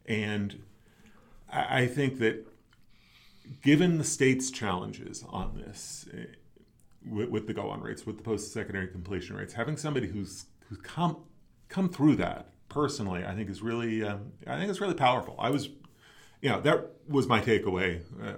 And 0.06 0.62
I, 1.50 1.82
I 1.82 1.86
think 1.86 2.18
that 2.18 2.46
given 3.62 3.98
the 3.98 4.04
state's 4.04 4.50
challenges 4.50 5.24
on 5.28 5.54
this, 5.56 6.06
eh, 6.12 6.24
with, 7.08 7.28
with 7.28 7.46
the 7.46 7.54
go-on 7.54 7.80
rates, 7.80 8.06
with 8.06 8.16
the 8.16 8.22
post-secondary 8.22 8.88
completion 8.88 9.36
rates, 9.36 9.54
having 9.54 9.76
somebody 9.76 10.06
who's 10.06 10.46
who's 10.68 10.78
come 10.78 11.16
come 11.68 11.88
through 11.88 12.16
that 12.16 12.48
personally, 12.68 13.24
I 13.24 13.34
think 13.34 13.50
is 13.50 13.62
really 13.62 14.04
um, 14.04 14.32
I 14.46 14.56
think 14.58 14.70
it's 14.70 14.80
really 14.80 14.94
powerful. 14.94 15.36
I 15.38 15.50
was, 15.50 15.68
you 16.40 16.50
know, 16.50 16.60
that 16.60 16.90
was 17.08 17.26
my 17.26 17.40
takeaway. 17.40 18.00
Uh, 18.22 18.34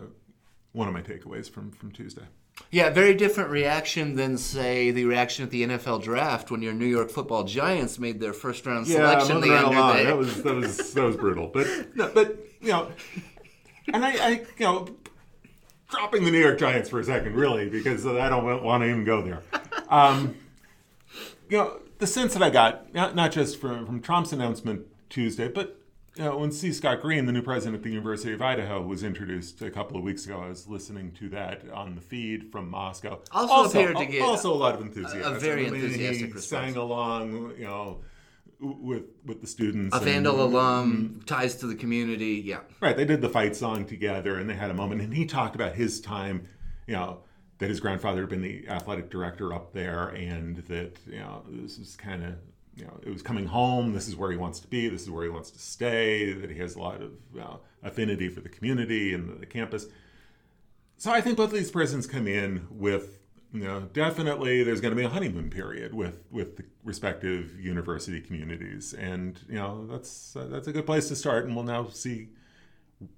one 0.72 0.88
of 0.88 0.94
my 0.94 1.02
takeaways 1.02 1.50
from 1.50 1.70
from 1.70 1.92
Tuesday. 1.92 2.24
Yeah, 2.70 2.90
very 2.90 3.14
different 3.14 3.50
reaction 3.50 4.14
than 4.14 4.38
say 4.38 4.90
the 4.90 5.04
reaction 5.04 5.44
at 5.44 5.50
the 5.50 5.62
NFL 5.64 6.02
draft 6.02 6.50
when 6.50 6.62
your 6.62 6.72
New 6.72 6.86
York 6.86 7.10
Football 7.10 7.44
Giants 7.44 7.98
made 7.98 8.20
their 8.20 8.32
first 8.32 8.66
round 8.66 8.86
selection 8.86 9.40
the 9.40 9.56
under 9.56 9.74
along. 9.74 10.04
That 10.04 10.16
was 10.16 10.42
that 10.42 10.54
was 10.54 10.94
that 10.94 11.04
was 11.04 11.16
brutal. 11.16 11.48
But 11.48 11.66
no, 11.96 12.10
but 12.12 12.38
you 12.60 12.68
know, 12.68 12.90
and 13.92 14.04
I, 14.04 14.10
I 14.10 14.30
you 14.30 14.66
know, 14.66 14.88
dropping 15.92 16.24
the 16.24 16.30
New 16.30 16.40
York 16.40 16.58
Giants 16.58 16.88
for 16.88 16.98
a 16.98 17.04
second, 17.04 17.34
really, 17.34 17.68
because 17.68 18.06
I 18.06 18.28
don't 18.28 18.64
want 18.64 18.82
to 18.82 18.88
even 18.88 19.04
go 19.04 19.22
there. 19.22 19.42
Um, 19.88 20.36
you 21.50 21.58
know, 21.58 21.80
the 21.98 22.06
sense 22.06 22.32
that 22.32 22.42
I 22.42 22.48
got, 22.48 22.94
not, 22.94 23.14
not 23.14 23.30
just 23.30 23.60
from 23.60 23.84
from 23.84 24.00
Tromp's 24.00 24.32
announcement 24.32 24.86
Tuesday, 25.10 25.48
but 25.48 25.78
you 26.16 26.24
know, 26.24 26.38
when 26.38 26.50
C. 26.50 26.72
Scott 26.72 27.02
Green, 27.02 27.26
the 27.26 27.32
new 27.32 27.42
president 27.42 27.76
at 27.76 27.82
the 27.82 27.90
University 27.90 28.32
of 28.32 28.40
Idaho, 28.40 28.80
was 28.80 29.02
introduced 29.02 29.60
a 29.60 29.70
couple 29.70 29.98
of 29.98 30.02
weeks 30.02 30.24
ago, 30.24 30.40
I 30.40 30.48
was 30.48 30.66
listening 30.66 31.12
to 31.18 31.28
that 31.30 31.68
on 31.70 31.94
the 31.94 32.00
feed 32.00 32.50
from 32.50 32.70
Moscow. 32.70 33.18
Also 33.32 33.68
appeared 33.68 33.98
to 33.98 34.06
get 34.06 34.22
also 34.22 34.50
a 34.50 34.56
lot 34.56 34.74
of 34.74 34.80
enthusiasm. 34.80 35.34
a 35.34 35.38
very 35.38 35.66
I 35.66 35.70
mean, 35.70 35.82
enthusiastic 35.82 36.26
he 36.28 36.32
response. 36.32 36.72
sang 36.72 36.76
along, 36.76 37.52
you 37.58 37.64
know, 37.66 37.98
with 38.62 39.04
with 39.24 39.40
the 39.40 39.46
students. 39.46 39.94
a 39.94 39.98
and- 39.98 40.06
Vandal 40.06 40.42
alum, 40.42 40.92
mm-hmm. 40.92 41.20
ties 41.24 41.56
to 41.56 41.66
the 41.66 41.74
community. 41.74 42.42
Yeah. 42.44 42.60
Right, 42.80 42.96
they 42.96 43.04
did 43.04 43.20
the 43.20 43.28
fight 43.28 43.56
song 43.56 43.84
together, 43.84 44.38
and 44.38 44.48
they 44.48 44.54
had 44.54 44.70
a 44.70 44.74
moment. 44.74 45.02
And 45.02 45.12
he 45.12 45.26
talked 45.26 45.54
about 45.54 45.74
his 45.74 46.00
time, 46.00 46.48
you 46.86 46.94
know, 46.94 47.20
that 47.58 47.68
his 47.68 47.80
grandfather 47.80 48.20
had 48.22 48.30
been 48.30 48.42
the 48.42 48.68
athletic 48.68 49.10
director 49.10 49.52
up 49.52 49.72
there, 49.72 50.08
and 50.08 50.58
that 50.68 50.98
you 51.06 51.18
know 51.18 51.42
this 51.48 51.78
is 51.78 51.96
kind 51.96 52.24
of 52.24 52.34
you 52.76 52.84
know 52.84 52.98
it 53.02 53.10
was 53.10 53.22
coming 53.22 53.46
home. 53.46 53.92
This 53.92 54.08
is 54.08 54.16
where 54.16 54.30
he 54.30 54.36
wants 54.36 54.60
to 54.60 54.68
be. 54.68 54.88
This 54.88 55.02
is 55.02 55.10
where 55.10 55.24
he 55.24 55.30
wants 55.30 55.50
to 55.50 55.58
stay. 55.58 56.32
That 56.32 56.50
he 56.50 56.58
has 56.58 56.76
a 56.76 56.80
lot 56.80 57.02
of 57.02 57.12
you 57.34 57.40
know, 57.40 57.60
affinity 57.82 58.28
for 58.28 58.40
the 58.40 58.48
community 58.48 59.14
and 59.14 59.28
the, 59.28 59.34
the 59.34 59.46
campus. 59.46 59.86
So 60.98 61.10
I 61.10 61.20
think 61.20 61.36
both 61.36 61.50
of 61.50 61.56
these 61.56 61.70
presidents 61.70 62.06
come 62.06 62.28
in 62.28 62.68
with 62.70 63.18
know 63.60 63.80
definitely 63.92 64.62
there's 64.62 64.80
going 64.80 64.92
to 64.92 64.96
be 64.96 65.04
a 65.04 65.08
honeymoon 65.08 65.50
period 65.50 65.94
with 65.94 66.24
with 66.30 66.56
the 66.56 66.64
respective 66.84 67.58
university 67.60 68.20
communities, 68.20 68.94
and 68.94 69.40
you 69.48 69.56
know 69.56 69.86
that's 69.86 70.34
uh, 70.36 70.46
that's 70.46 70.68
a 70.68 70.72
good 70.72 70.86
place 70.86 71.08
to 71.08 71.16
start, 71.16 71.44
and 71.44 71.54
we'll 71.54 71.64
now 71.64 71.88
see 71.88 72.28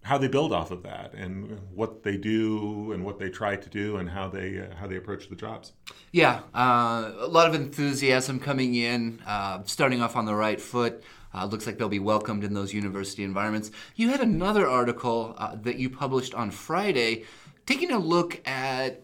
how 0.03 0.19
they 0.19 0.29
build 0.29 0.53
off 0.53 0.71
of 0.71 0.83
that 0.83 1.13
and 1.15 1.61
what 1.75 2.03
they 2.03 2.17
do 2.17 2.93
and 2.93 3.05
what 3.05 3.19
they 3.19 3.29
try 3.29 3.57
to 3.57 3.69
do 3.69 3.97
and 3.97 4.11
how 4.11 4.29
they 4.29 4.61
uh, 4.61 4.75
how 4.77 4.87
they 4.87 4.97
approach 4.97 5.29
the 5.29 5.37
jobs. 5.37 5.73
Yeah, 6.13 6.41
uh, 6.55 7.13
a 7.19 7.29
lot 7.29 7.49
of 7.49 7.55
enthusiasm 7.55 8.41
coming 8.41 8.75
in, 8.75 9.21
uh, 9.27 9.63
starting 9.65 10.03
off 10.03 10.17
on 10.17 10.25
the 10.25 10.35
right 10.35 10.61
foot. 10.61 11.03
Uh, 11.33 11.47
looks 11.47 11.67
like 11.67 11.79
they'll 11.79 11.89
be 11.89 11.99
welcomed 11.99 12.45
in 12.45 12.55
those 12.55 12.73
university 12.73 13.25
environments. 13.25 13.73
You 13.97 14.11
had 14.11 14.21
another 14.21 14.69
article 14.69 15.35
uh, 15.37 15.57
that 15.63 15.77
you 15.77 15.91
published 15.91 16.33
on 16.33 16.53
Friday, 16.53 17.25
taking 17.67 17.91
a 17.91 17.99
look 17.99 18.41
at 18.47 19.03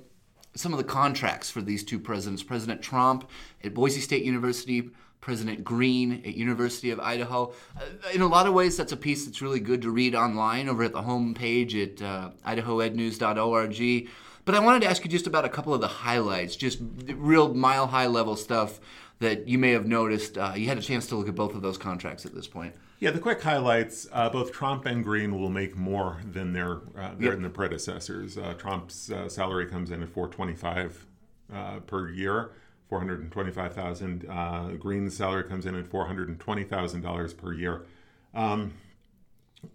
some 0.61 0.73
of 0.73 0.79
the 0.79 0.85
contracts 0.85 1.51
for 1.51 1.63
these 1.63 1.83
two 1.83 1.99
presidents 1.99 2.43
President 2.43 2.83
Tromp 2.83 3.29
at 3.65 3.75
Boise 3.75 4.01
State 4.01 4.25
University, 4.25 4.91
President 5.21 5.65
Green 5.65 6.23
at 6.25 6.35
University 6.35 6.91
of 6.91 7.01
Idaho. 7.01 7.53
Uh, 7.77 8.11
in 8.15 8.21
a 8.21 8.27
lot 8.27 8.47
of 8.47 8.55
ways, 8.55 8.77
that's 8.77 8.93
a 8.93 8.97
piece 8.97 9.25
that's 9.25 9.43
really 9.43 9.61
good 9.61 9.83
to 9.83 9.91
read 9.91 10.15
online 10.15 10.69
over 10.69 10.83
at 10.83 10.93
the 10.93 11.03
homepage 11.03 11.75
at 11.81 12.03
uh, 12.03 12.31
idahoednews.org. 12.47 14.09
But 14.45 14.55
I 14.55 14.61
wanted 14.61 14.83
to 14.83 14.89
ask 14.89 15.05
you 15.05 15.11
just 15.11 15.27
about 15.27 15.45
a 15.45 15.51
couple 15.51 15.75
of 15.75 15.81
the 15.81 15.89
highlights, 15.89 16.57
just 16.57 16.79
real 17.07 17.55
mile 17.55 17.89
high 17.89 18.07
level 18.07 18.37
stuff 18.37 18.81
that 19.19 19.47
you 19.47 19.59
may 19.59 19.73
have 19.73 19.87
noticed. 19.87 20.39
Uh, 20.39 20.55
you 20.57 20.67
had 20.67 20.79
a 20.79 20.83
chance 20.83 21.07
to 21.09 21.17
look 21.17 21.29
at 21.29 21.35
both 21.35 21.55
of 21.55 21.63
those 21.63 21.79
contracts 21.79 22.25
at 22.25 22.35
this 22.35 22.49
point. 22.49 22.75
Yeah, 23.01 23.11
the 23.13 23.19
quick 23.19 23.41
highlights: 23.43 24.07
uh, 24.13 24.29
both 24.29 24.53
Tromp 24.53 24.85
and 24.85 25.03
Green 25.03 25.39
will 25.41 25.49
make 25.49 25.75
more 25.75 26.21
than 26.25 26.53
their 26.53 26.83
uh, 26.97 27.15
their, 27.17 27.33
Yep. 27.33 27.41
their 27.41 27.51
predecessors. 27.51 28.37
Uh, 28.37 28.55
Tromp's 28.59 29.11
uh, 29.11 29.29
salary 29.29 29.67
comes 29.67 29.91
in 29.91 30.03
at 30.03 30.11
four 30.11 30.29
twenty 30.29 30.55
five 30.55 31.07
uh, 31.53 31.81
per 31.81 32.11
year, 32.11 32.51
four 32.91 32.99
hundred 32.99 33.31
twenty 33.33 33.51
five 33.53 33.75
thousand. 33.75 34.27
Uh, 34.29 34.73
Green's 34.79 35.17
salary 35.17 35.45
comes 35.45 35.65
in 35.65 35.75
at 35.75 35.87
four 35.89 36.07
hundred 36.07 36.39
twenty 36.39 36.63
thousand 36.63 37.01
dollars 37.01 37.33
per 37.33 37.55
year. 37.55 37.87
Um, 38.35 38.75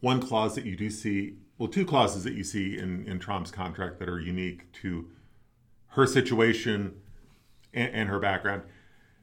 one 0.01 0.19
clause 0.21 0.53
that 0.55 0.65
you 0.65 0.75
do 0.75 0.89
see, 0.91 1.33
well, 1.57 1.67
two 1.67 1.85
clauses 1.85 2.23
that 2.25 2.33
you 2.33 2.43
see 2.43 2.77
in, 2.77 3.05
in 3.07 3.19
Tromp's 3.19 3.51
contract 3.51 3.99
that 3.99 4.07
are 4.09 4.19
unique 4.19 4.71
to 4.73 5.09
her 5.89 6.05
situation 6.07 7.01
and, 7.73 7.93
and 7.93 8.09
her 8.09 8.19
background. 8.19 8.61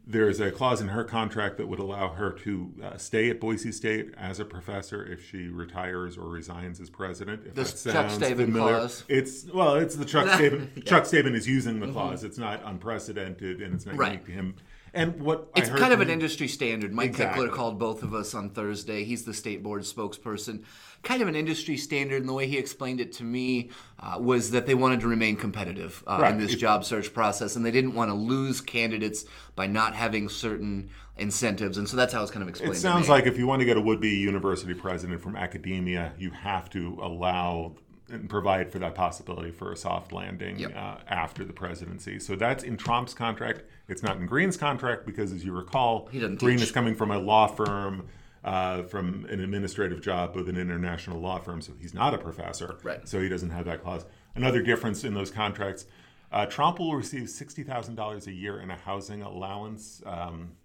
There's 0.04 0.40
a 0.40 0.50
clause 0.50 0.80
in 0.80 0.88
her 0.88 1.04
contract 1.04 1.58
that 1.58 1.68
would 1.68 1.78
allow 1.78 2.08
her 2.08 2.32
to 2.44 2.72
uh, 2.82 2.96
stay 2.96 3.30
at 3.30 3.38
Boise 3.38 3.70
State 3.70 4.12
as 4.18 4.40
a 4.40 4.44
professor 4.44 5.04
if 5.04 5.24
she 5.28 5.46
retires 5.46 6.18
or 6.18 6.28
resigns 6.28 6.80
as 6.80 6.90
president. 6.90 7.42
If 7.46 7.54
that 7.54 7.92
Chuck 7.92 8.06
Staben 8.06 8.36
familiar. 8.46 8.74
clause. 8.78 9.04
It's 9.08 9.44
well, 9.52 9.76
it's 9.76 9.94
the 9.94 10.04
Chuck 10.04 10.26
Staben. 10.26 10.84
Chuck 10.86 11.04
Staben 11.04 11.34
is 11.34 11.46
using 11.46 11.78
the 11.78 11.86
clause. 11.92 12.24
It's 12.24 12.38
not 12.38 12.62
unprecedented 12.64 13.62
and 13.62 13.74
it's 13.74 13.86
not 13.86 13.96
Right. 13.96 14.12
unique 14.12 14.26
to 14.26 14.32
him. 14.32 14.54
And 14.94 15.22
what 15.22 15.48
It's 15.56 15.68
I 15.68 15.72
heard 15.72 15.80
kind 15.80 15.92
of 15.94 16.00
an 16.00 16.10
industry 16.10 16.48
standard. 16.48 16.92
Mike 16.92 17.10
Exactly. 17.10 17.48
Called 17.48 17.78
both 17.78 18.02
of 18.02 18.14
us 18.14 18.34
on 18.34 18.50
Thursday. 18.50 19.04
He's 19.04 19.24
the 19.24 19.32
state 19.32 19.62
board 19.62 19.82
spokesperson. 19.82 20.64
Kind 21.02 21.22
of 21.22 21.28
an 21.28 21.34
industry 21.34 21.76
standard, 21.76 22.20
and 22.20 22.28
the 22.28 22.32
way 22.32 22.46
he 22.46 22.58
explained 22.58 23.00
it 23.00 23.12
to 23.14 23.24
me 23.24 23.70
uh, 23.98 24.18
was 24.20 24.50
that 24.50 24.66
they 24.66 24.74
wanted 24.74 25.00
to 25.00 25.08
remain 25.08 25.36
competitive 25.36 26.04
uh, 26.06 26.28
in 26.30 26.38
this 26.38 26.54
job 26.54 26.84
search 26.84 27.12
process, 27.12 27.56
and 27.56 27.64
they 27.64 27.70
didn't 27.70 27.94
want 27.94 28.10
to 28.10 28.14
lose 28.14 28.60
candidates 28.60 29.24
by 29.56 29.66
not 29.66 29.94
having 29.94 30.28
certain 30.28 30.90
incentives. 31.16 31.78
And 31.78 31.88
so 31.88 31.96
that's 31.96 32.12
how 32.12 32.22
it's 32.22 32.30
kind 32.30 32.42
of 32.42 32.48
explained. 32.48 32.74
It 32.74 32.78
sounds 32.78 33.08
like 33.08 33.26
if 33.26 33.38
you 33.38 33.46
want 33.46 33.60
to 33.60 33.66
get 33.66 33.76
a 33.76 33.80
would-be 33.80 34.10
university 34.10 34.74
president 34.74 35.20
from 35.20 35.36
academia, 35.36 36.12
you 36.18 36.30
have 36.30 36.70
to 36.70 36.98
allow 37.02 37.74
and 38.12 38.28
provide 38.28 38.70
for 38.70 38.78
that 38.78 38.94
possibility 38.94 39.50
for 39.50 39.72
a 39.72 39.76
soft 39.76 40.12
landing 40.12 40.58
Yep. 40.58 40.76
uh, 40.76 40.96
after 41.08 41.44
the 41.44 41.52
presidency. 41.52 42.18
So 42.18 42.36
that's 42.36 42.62
in 42.62 42.76
Tromp's 42.76 43.14
contract. 43.14 43.62
It's 43.88 44.02
not 44.02 44.16
in 44.18 44.26
Green's 44.26 44.56
contract 44.56 45.06
because, 45.06 45.32
as 45.32 45.44
you 45.44 45.52
recall, 45.52 46.08
Green 46.10 46.36
teach. 46.38 46.62
is 46.62 46.70
coming 46.72 46.94
from 46.94 47.10
a 47.10 47.18
law 47.18 47.46
firm. 47.46 48.06
Uh, 48.44 48.82
from 48.82 49.24
an 49.30 49.38
administrative 49.38 50.02
job 50.02 50.34
with 50.34 50.48
an 50.48 50.56
international 50.56 51.20
law 51.20 51.38
firm, 51.38 51.60
so 51.62 51.72
he's 51.80 51.94
not 51.94 52.12
a 52.12 52.18
professor. 52.18 52.76
Right. 52.82 53.08
So 53.08 53.20
he 53.20 53.28
doesn't 53.28 53.50
have 53.50 53.66
that 53.66 53.84
clause. 53.84 54.04
Another 54.34 54.60
difference 54.60 55.04
in 55.04 55.14
those 55.14 55.30
contracts: 55.30 55.86
uh, 56.32 56.46
Tromp 56.46 56.80
will 56.80 56.96
receive 56.96 57.30
sixty 57.30 57.62
thousand 57.62 57.94
dollars 57.94 58.26
a 58.26 58.32
year 58.32 58.58
in 58.58 58.68
a 58.72 58.76
housing 58.76 59.22
allowance. 59.22 60.02
Um, 60.04 60.56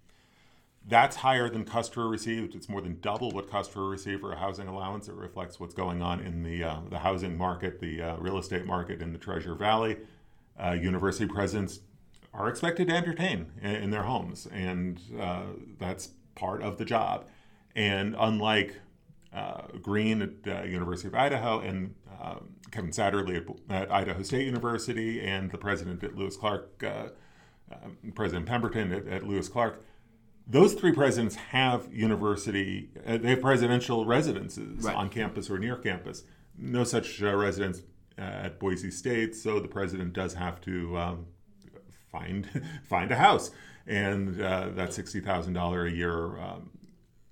that's 0.87 1.17
higher 1.17 1.49
than 1.49 1.65
Kustra 1.65 2.09
received. 2.09 2.55
It's 2.55 2.69
more 2.69 2.81
than 2.81 2.99
double 3.01 3.31
what 3.31 3.49
Kustra 3.49 3.89
received 3.89 4.21
for 4.21 4.31
a 4.31 4.37
housing 4.37 4.67
allowance. 4.67 5.09
It 5.09 5.15
reflects 5.15 5.59
what's 5.59 5.73
going 5.73 6.01
on 6.01 6.21
in 6.21 6.43
the 6.43 6.63
uh, 6.63 6.79
the 6.89 6.99
housing 6.99 7.37
market, 7.37 7.79
the 7.79 8.01
uh, 8.01 8.17
real 8.17 8.37
estate 8.37 8.65
market 8.65 9.01
in 9.01 9.11
the 9.11 9.19
Treasure 9.19 9.55
Valley. 9.55 9.97
Uh, 10.57 10.71
university 10.71 11.27
presidents 11.27 11.81
are 12.33 12.47
expected 12.47 12.87
to 12.87 12.95
entertain 12.95 13.51
in, 13.61 13.75
in 13.75 13.89
their 13.89 14.03
homes, 14.03 14.47
and 14.47 15.01
uh, 15.19 15.43
that's 15.77 16.11
part 16.35 16.61
of 16.61 16.77
the 16.77 16.85
job. 16.85 17.25
And 17.75 18.15
unlike 18.17 18.79
uh, 19.33 19.63
Green 19.81 20.21
at 20.21 20.31
uh, 20.47 20.63
University 20.63 21.09
of 21.09 21.15
Idaho 21.15 21.59
and 21.59 21.93
um, 22.19 22.55
Kevin 22.71 22.91
Satterlee 22.91 23.45
at, 23.69 23.83
at 23.83 23.91
Idaho 23.91 24.23
State 24.23 24.45
University, 24.45 25.21
and 25.21 25.51
the 25.51 25.57
president 25.57 26.03
at 26.03 26.15
Lewis 26.15 26.37
Clark, 26.37 26.81
uh, 26.83 27.09
President 28.15 28.45
Pemberton 28.45 28.93
at, 28.93 29.07
at 29.07 29.27
Lewis 29.27 29.49
Clark, 29.49 29.83
those 30.47 30.73
three 30.73 30.93
presidents 30.93 31.35
have 31.35 31.93
university, 31.93 32.89
uh, 33.05 33.17
they 33.17 33.31
have 33.31 33.41
presidential 33.41 34.05
residences 34.05 34.83
Right. 34.85 34.95
on 34.95 35.09
campus 35.09 35.49
or 35.49 35.59
near 35.59 35.75
campus. 35.75 36.23
No 36.57 36.83
such 36.83 37.21
uh, 37.21 37.35
residence 37.35 37.81
uh, 38.17 38.21
at 38.21 38.59
Boise 38.59 38.89
State, 38.91 39.35
so 39.35 39.59
the 39.59 39.67
president 39.67 40.13
does 40.13 40.33
have 40.33 40.59
to 40.61 40.97
um, 40.97 41.25
find 42.11 42.47
find 42.89 43.11
a 43.11 43.15
house, 43.15 43.51
and 43.85 44.41
uh, 44.41 44.69
that 44.69 44.93
sixty 44.93 45.19
thousand 45.19 45.53
dollar 45.53 45.85
a 45.85 45.91
year 45.91 46.37
um, 46.39 46.71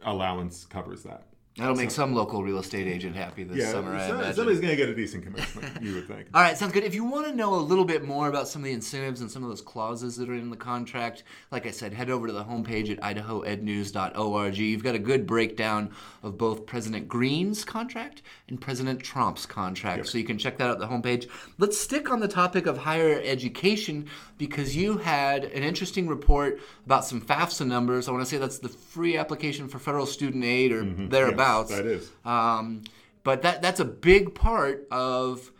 allowance 0.04 0.66
covers 0.66 1.04
that. 1.04 1.28
That'll 1.58 1.76
make 1.76 1.92
some 1.92 2.14
local 2.14 2.44
real 2.44 2.60
estate 2.60 2.86
agent 2.86 3.16
happy 3.16 3.46
this 3.46 3.58
Yeah, 3.58 3.72
summer. 3.72 3.96
I 3.96 4.10
imagine. 4.10 4.34
somebody's 4.34 4.60
going 4.60 4.72
to 4.72 4.76
get 4.76 4.90
a 4.90 4.96
decent 4.96 5.24
commission, 5.24 5.80
you 5.82 5.96
would 5.96 6.06
think. 6.06 6.28
All 6.34 6.42
right, 6.42 6.58
sounds 6.58 6.74
good. 6.74 6.84
If 6.84 6.94
you 6.94 7.06
want 7.06 7.28
to 7.28 7.34
know 7.34 7.56
a 7.56 7.64
little 7.64 7.86
bit 7.86 8.04
more 8.04 8.28
about 8.28 8.50
some 8.50 8.62
of 8.62 8.66
the 8.66 8.74
incentives 8.74 9.22
and 9.22 9.32
some 9.32 9.42
of 9.42 9.48
those 9.48 9.62
clauses 9.62 10.18
that 10.18 10.28
are 10.28 10.34
in 10.34 10.50
the 10.50 10.58
contract, 10.58 11.24
like 11.52 11.66
I 11.66 11.72
said, 11.72 11.94
head 11.94 12.10
over 12.10 12.28
to 12.28 12.34
the 12.34 12.44
homepage 12.44 12.92
at 12.92 13.00
idahoednews.org. 13.00 14.58
You've 14.58 14.84
got 14.84 14.96
a 14.96 15.00
good 15.00 15.26
breakdown 15.26 15.92
of 16.24 16.38
both 16.38 16.66
President 16.66 17.08
Green's 17.08 17.64
contract 17.64 18.22
and 18.50 18.60
President 18.60 19.02
Tromp's 19.02 19.46
contract, 19.46 20.08
so 20.08 20.18
you 20.18 20.26
can 20.26 20.38
check 20.38 20.58
that 20.58 20.66
out 20.66 20.72
at 20.72 20.80
the 20.80 20.88
homepage. 20.88 21.30
Let's 21.58 21.80
stick 21.80 22.12
on 22.12 22.20
the 22.20 22.28
topic 22.28 22.66
of 22.66 22.80
higher 22.80 23.22
education 23.24 24.10
because 24.38 24.76
you 24.76 24.98
had 24.98 25.46
an 25.46 25.64
interesting 25.64 26.10
report 26.10 26.60
about 26.86 27.06
some 27.06 27.22
FAFSA 27.22 27.66
numbers. 27.66 28.10
I 28.10 28.12
want 28.12 28.26
to 28.26 28.30
say 28.30 28.38
that's 28.38 28.60
the 28.60 28.68
free 28.68 29.16
application 29.16 29.70
for 29.70 29.80
federal 29.80 30.06
student 30.06 30.44
aid 30.44 30.74
or 30.74 30.84
mm-hmm. 30.84 31.08
thereabouts. 31.08 31.45
That 31.70 31.86
is. 31.86 32.12
Um, 32.24 32.84
but 33.24 33.42
that 33.42 33.62
that's 33.62 33.80
a 33.80 33.86
big 33.86 34.36
part 34.36 34.88
of 34.92 35.52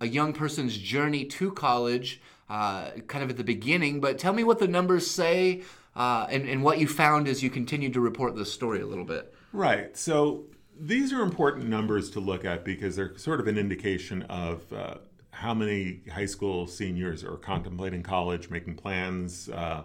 a 0.00 0.06
young 0.06 0.32
person's 0.32 0.76
journey 0.76 1.24
to 1.24 1.52
college, 1.52 2.20
uh, 2.48 2.90
kind 3.06 3.22
of 3.22 3.30
at 3.30 3.36
the 3.36 3.44
beginning. 3.44 4.00
But 4.00 4.18
tell 4.18 4.32
me 4.32 4.44
what 4.44 4.58
the 4.58 4.68
numbers 4.68 5.10
say 5.10 5.62
uh, 5.94 6.26
and, 6.30 6.48
and 6.48 6.62
what 6.62 6.78
you 6.78 6.88
found 6.88 7.28
as 7.28 7.42
you 7.42 7.50
continued 7.50 7.92
to 7.94 8.00
report 8.00 8.34
this 8.34 8.52
story 8.52 8.80
a 8.80 8.86
little 8.86 9.04
bit. 9.04 9.34
Right. 9.52 9.96
So 9.96 10.44
these 10.78 11.12
are 11.12 11.20
important 11.20 11.68
numbers 11.68 12.10
to 12.12 12.20
look 12.20 12.44
at 12.44 12.64
because 12.64 12.96
they're 12.96 13.16
sort 13.18 13.40
of 13.40 13.46
an 13.46 13.58
indication 13.58 14.22
of 14.22 14.72
uh, 14.72 14.94
how 15.32 15.52
many 15.52 16.00
high 16.12 16.26
school 16.26 16.66
seniors 16.66 17.24
are 17.24 17.36
contemplating 17.36 18.02
college, 18.02 18.50
making 18.50 18.76
plans 18.76 19.48
uh, 19.50 19.82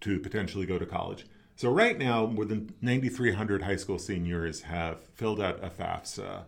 to 0.00 0.18
potentially 0.18 0.66
go 0.66 0.78
to 0.78 0.86
college. 0.86 1.26
So 1.56 1.70
right 1.70 1.98
now, 1.98 2.26
more 2.26 2.44
than 2.44 2.74
9,300 2.82 3.62
high 3.62 3.76
school 3.76 3.98
seniors 3.98 4.60
have 4.62 5.00
filled 5.14 5.40
out 5.40 5.64
a 5.64 5.70
FAFSA. 5.70 6.44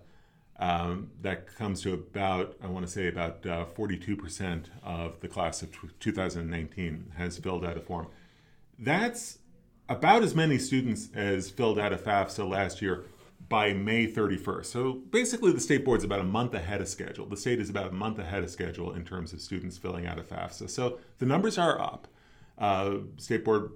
Um, 0.61 1.13
that 1.23 1.55
comes 1.55 1.83
to 1.83 1.95
about, 1.95 2.57
I 2.63 2.67
want 2.67 2.85
to 2.85 2.93
say, 2.93 3.07
about 3.07 3.47
uh, 3.47 3.65
42% 3.77 4.67
of 4.83 5.21
the 5.21 5.29
class 5.29 5.63
of 5.63 5.71
2019 6.01 7.13
has 7.17 7.39
filled 7.39 7.65
out 7.65 7.77
a 7.77 7.81
form. 7.81 8.09
That's 8.79 9.39
about 9.89 10.23
as 10.23 10.35
many 10.35 10.59
students 10.59 11.09
as 11.15 11.49
filled 11.49 11.79
out 11.79 11.93
a 11.93 11.97
FAFSA 11.97 12.47
last 12.47 12.83
year 12.83 13.05
by 13.49 13.73
May 13.73 14.13
31st. 14.13 14.67
So 14.67 14.93
basically, 14.93 15.53
the 15.53 15.61
state 15.61 15.85
board's 15.87 16.05
about 16.05 16.21
a 16.21 16.25
month 16.25 16.53
ahead 16.53 16.83
of 16.83 16.89
schedule. 16.89 17.25
The 17.25 17.37
state 17.37 17.61
is 17.61 17.71
about 17.71 17.87
a 17.87 17.95
month 17.95 18.19
ahead 18.19 18.43
of 18.43 18.51
schedule 18.51 18.93
in 18.93 19.05
terms 19.05 19.33
of 19.33 19.41
students 19.41 19.79
filling 19.79 20.07
out 20.07 20.19
a 20.19 20.23
FAFSA. 20.23 20.69
So 20.69 20.99
the 21.19 21.25
numbers 21.25 21.57
are 21.57 21.81
up. 21.81 22.09
Uh, 22.59 22.97
state 23.17 23.45
board 23.45 23.71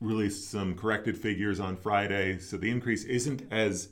released 0.00 0.50
some 0.50 0.74
corrected 0.74 1.18
figures 1.18 1.58
on 1.58 1.76
Friday, 1.76 2.38
so 2.38 2.56
the 2.56 2.70
increase 2.70 3.04
isn't 3.04 3.42
as 3.50 3.88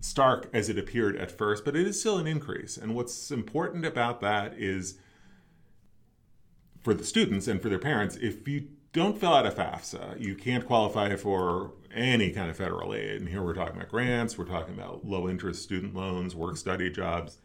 stark 0.00 0.48
as 0.52 0.68
it 0.68 0.78
appeared 0.78 1.16
at 1.16 1.30
first, 1.30 1.64
but 1.64 1.76
it 1.76 1.86
is 1.86 1.98
still 1.98 2.18
an 2.18 2.26
increase. 2.26 2.76
And 2.76 2.94
what's 2.94 3.30
important 3.30 3.84
about 3.84 4.20
that 4.20 4.54
is 4.58 4.98
for 6.82 6.94
the 6.94 7.04
students 7.04 7.48
and 7.48 7.60
for 7.60 7.68
their 7.68 7.78
parents, 7.78 8.16
if 8.16 8.46
you 8.46 8.68
don't 8.92 9.18
fill 9.18 9.34
out 9.34 9.46
a 9.46 9.50
FAFSA, 9.50 10.20
you 10.20 10.34
can't 10.34 10.66
qualify 10.66 11.16
for 11.16 11.72
any 11.92 12.30
kind 12.30 12.50
of 12.50 12.56
federal 12.56 12.94
aid. 12.94 13.20
And 13.20 13.28
here 13.28 13.42
we're 13.42 13.54
talking 13.54 13.76
about 13.76 13.88
grants, 13.88 14.36
we're 14.36 14.44
talking 14.44 14.74
about 14.74 15.04
low 15.04 15.28
interest 15.28 15.62
student 15.62 15.94
loans, 15.94 16.34
work 16.34 16.56
study 16.56 16.90
jobs. 16.90 17.38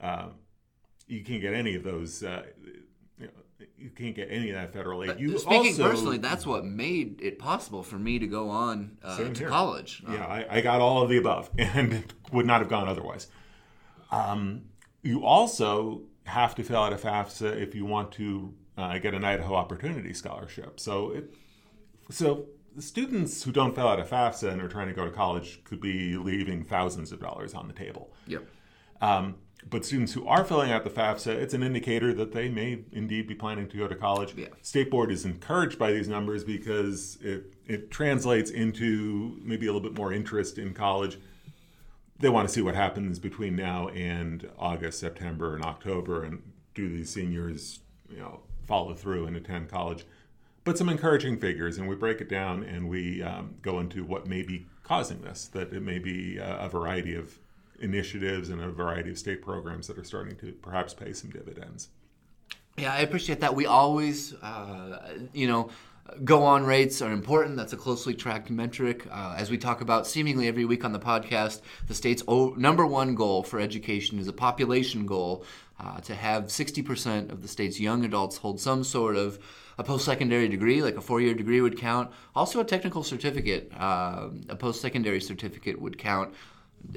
Uh, 0.00 0.30
you 1.06 1.24
can't 1.24 1.40
get 1.40 1.54
any 1.54 1.74
of 1.74 1.84
those. 1.84 2.22
Uh, 2.22 2.42
you 3.80 3.90
can't 3.90 4.14
get 4.14 4.28
any 4.30 4.50
of 4.50 4.56
that 4.56 4.72
federal 4.72 5.02
aid. 5.02 5.18
You 5.18 5.38
Speaking 5.38 5.68
also, 5.68 5.90
personally, 5.90 6.18
that's 6.18 6.46
what 6.46 6.64
made 6.64 7.20
it 7.22 7.38
possible 7.38 7.82
for 7.82 7.98
me 7.98 8.18
to 8.18 8.26
go 8.26 8.50
on 8.50 8.98
uh, 9.02 9.16
to 9.16 9.32
here. 9.32 9.48
college. 9.48 10.02
Yeah, 10.08 10.26
I, 10.26 10.58
I 10.58 10.60
got 10.60 10.80
all 10.80 11.02
of 11.02 11.08
the 11.08 11.16
above 11.16 11.50
and 11.58 12.12
would 12.32 12.46
not 12.46 12.60
have 12.60 12.68
gone 12.68 12.88
otherwise. 12.88 13.28
Um, 14.10 14.62
you 15.02 15.24
also 15.24 16.02
have 16.24 16.54
to 16.56 16.62
fill 16.62 16.82
out 16.82 16.92
a 16.92 16.96
FAFSA 16.96 17.60
if 17.60 17.74
you 17.74 17.86
want 17.86 18.12
to 18.12 18.54
uh, 18.76 18.98
get 18.98 19.14
an 19.14 19.24
Idaho 19.24 19.54
Opportunity 19.54 20.12
Scholarship. 20.12 20.78
So, 20.78 21.12
it, 21.12 21.34
so 22.10 22.46
students 22.78 23.42
who 23.42 23.52
don't 23.52 23.74
fill 23.74 23.88
out 23.88 23.98
a 23.98 24.04
FAFSA 24.04 24.52
and 24.52 24.60
are 24.60 24.68
trying 24.68 24.88
to 24.88 24.94
go 24.94 25.04
to 25.04 25.10
college 25.10 25.64
could 25.64 25.80
be 25.80 26.16
leaving 26.16 26.64
thousands 26.64 27.12
of 27.12 27.20
dollars 27.20 27.54
on 27.54 27.66
the 27.66 27.74
table. 27.74 28.12
Yep. 28.26 28.46
Um, 29.00 29.36
but 29.68 29.84
students 29.84 30.12
who 30.14 30.26
are 30.26 30.44
filling 30.44 30.70
out 30.70 30.84
the 30.84 30.90
FAFSA, 30.90 31.28
it's 31.28 31.52
an 31.52 31.62
indicator 31.62 32.14
that 32.14 32.32
they 32.32 32.48
may 32.48 32.80
indeed 32.92 33.26
be 33.26 33.34
planning 33.34 33.68
to 33.68 33.76
go 33.76 33.86
to 33.86 33.94
college. 33.94 34.34
Yeah. 34.36 34.46
State 34.62 34.90
Board 34.90 35.10
is 35.10 35.24
encouraged 35.24 35.78
by 35.78 35.92
these 35.92 36.08
numbers 36.08 36.44
because 36.44 37.18
it, 37.20 37.54
it 37.66 37.90
translates 37.90 38.50
into 38.50 39.38
maybe 39.42 39.66
a 39.66 39.72
little 39.72 39.86
bit 39.86 39.96
more 39.96 40.12
interest 40.12 40.56
in 40.58 40.72
college. 40.72 41.18
They 42.18 42.28
want 42.28 42.48
to 42.48 42.54
see 42.54 42.62
what 42.62 42.74
happens 42.74 43.18
between 43.18 43.56
now 43.56 43.88
and 43.88 44.48
August, 44.58 44.98
September, 45.00 45.54
and 45.54 45.64
October, 45.64 46.24
and 46.24 46.42
do 46.74 46.88
these 46.88 47.10
seniors, 47.10 47.80
you 48.10 48.18
know, 48.18 48.40
follow 48.66 48.94
through 48.94 49.26
and 49.26 49.36
attend 49.36 49.68
college. 49.68 50.06
But 50.64 50.78
some 50.78 50.88
encouraging 50.88 51.38
figures, 51.38 51.78
and 51.78 51.88
we 51.88 51.96
break 51.96 52.20
it 52.20 52.28
down 52.28 52.62
and 52.62 52.88
we 52.88 53.22
um, 53.22 53.56
go 53.62 53.80
into 53.80 54.04
what 54.04 54.26
may 54.26 54.42
be 54.42 54.66
causing 54.82 55.22
this. 55.22 55.46
That 55.48 55.72
it 55.72 55.82
may 55.82 55.98
be 55.98 56.36
a, 56.36 56.58
a 56.60 56.68
variety 56.68 57.14
of 57.14 57.38
initiatives 57.80 58.50
and 58.50 58.60
a 58.60 58.70
variety 58.70 59.10
of 59.10 59.18
state 59.18 59.42
programs 59.42 59.86
that 59.86 59.98
are 59.98 60.04
starting 60.04 60.36
to 60.36 60.52
perhaps 60.52 60.94
pay 60.94 61.12
some 61.12 61.30
dividends. 61.30 61.88
Yeah, 62.76 62.92
I 62.92 63.00
appreciate 63.00 63.40
that. 63.40 63.54
We 63.54 63.66
always, 63.66 64.34
uh, 64.34 65.18
you 65.32 65.48
know, 65.48 65.70
go 66.24 66.42
on 66.42 66.64
rates 66.64 67.02
are 67.02 67.12
important. 67.12 67.56
That's 67.56 67.72
a 67.72 67.76
closely 67.76 68.14
tracked 68.14 68.50
metric. 68.50 69.06
Uh, 69.10 69.34
as 69.36 69.50
we 69.50 69.58
talk 69.58 69.80
about 69.80 70.06
seemingly 70.06 70.48
every 70.48 70.64
week 70.64 70.84
on 70.84 70.92
the 70.92 70.98
podcast, 70.98 71.60
the 71.88 71.94
state's 71.94 72.22
o- 72.26 72.54
number 72.56 72.86
one 72.86 73.14
goal 73.14 73.42
for 73.42 73.60
education 73.60 74.18
is 74.18 74.28
a 74.28 74.32
population 74.32 75.06
goal 75.06 75.44
uh, 75.78 76.00
to 76.00 76.14
have 76.14 76.44
60% 76.44 77.30
of 77.30 77.42
the 77.42 77.48
state's 77.48 77.80
young 77.80 78.04
adults 78.04 78.38
hold 78.38 78.60
some 78.60 78.84
sort 78.84 79.16
of 79.16 79.38
a 79.78 79.84
post-secondary 79.84 80.48
degree, 80.48 80.82
like 80.82 80.96
a 80.96 81.00
four-year 81.00 81.32
degree 81.34 81.60
would 81.60 81.78
count. 81.78 82.10
Also, 82.34 82.60
a 82.60 82.64
technical 82.64 83.02
certificate, 83.02 83.72
uh, 83.78 84.28
a 84.50 84.56
post-secondary 84.56 85.20
certificate 85.20 85.80
would 85.80 85.96
count. 85.96 86.34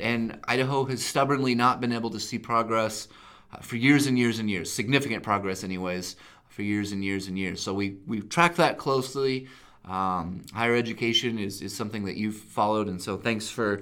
And 0.02 0.40
Idaho 0.46 0.86
has 0.86 1.04
stubbornly 1.04 1.56
not 1.56 1.82
been 1.82 1.92
able 1.92 2.10
to 2.12 2.20
see 2.20 2.40
progress 2.40 3.08
uh, 3.52 3.58
for 3.58 3.76
years 3.76 4.08
and 4.08 4.18
years 4.18 4.40
and 4.40 4.50
years, 4.50 4.72
significant 4.72 5.24
progress, 5.24 5.64
anyways, 5.64 6.16
for 6.50 6.62
years 6.64 6.92
and 6.92 7.04
years 7.04 7.28
and 7.28 7.38
years. 7.38 7.62
So 7.62 7.74
we 7.74 7.98
we 8.08 8.22
track 8.22 8.56
that 8.56 8.78
closely. 8.78 9.48
Um, 9.86 10.44
higher 10.54 10.76
education 10.76 11.38
is, 11.38 11.62
is 11.62 11.76
something 11.76 12.06
that 12.06 12.16
you've 12.16 12.38
followed, 12.38 12.88
and 12.88 13.02
so 13.02 13.18
thanks 13.18 13.50
for 13.50 13.82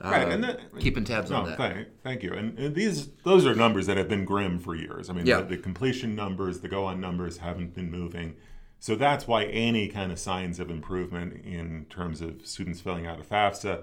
uh, 0.00 0.10
Right, 0.10 0.28
and 0.28 0.42
that- 0.44 0.60
keeping 0.80 1.04
tabs 1.04 1.30
No, 1.30 1.36
on 1.36 1.48
that. 1.50 1.58
thank, 1.58 1.88
thank 2.02 2.22
you. 2.22 2.32
And, 2.32 2.58
and 2.58 2.74
these 2.74 3.08
those 3.22 3.44
are 3.46 3.54
numbers 3.54 3.86
that 3.86 3.98
have 3.98 4.08
been 4.08 4.24
grim 4.24 4.58
for 4.58 4.74
years. 4.74 5.10
I 5.10 5.12
mean, 5.12 5.26
Yeah. 5.26 5.42
the, 5.42 5.56
the 5.56 5.58
completion 5.58 6.16
numbers, 6.16 6.60
the 6.60 6.68
go 6.68 6.84
on 6.86 7.00
numbers 7.00 7.36
haven't 7.38 7.74
been 7.74 7.90
moving. 7.90 8.34
So 8.80 8.96
that's 8.96 9.28
why 9.28 9.44
any 9.44 9.86
kind 9.88 10.10
of 10.10 10.18
signs 10.18 10.58
of 10.58 10.70
improvement 10.70 11.44
in 11.44 11.84
terms 11.90 12.20
of 12.22 12.44
students 12.46 12.80
filling 12.80 13.06
out 13.06 13.20
a 13.20 13.22
FAFSA, 13.22 13.82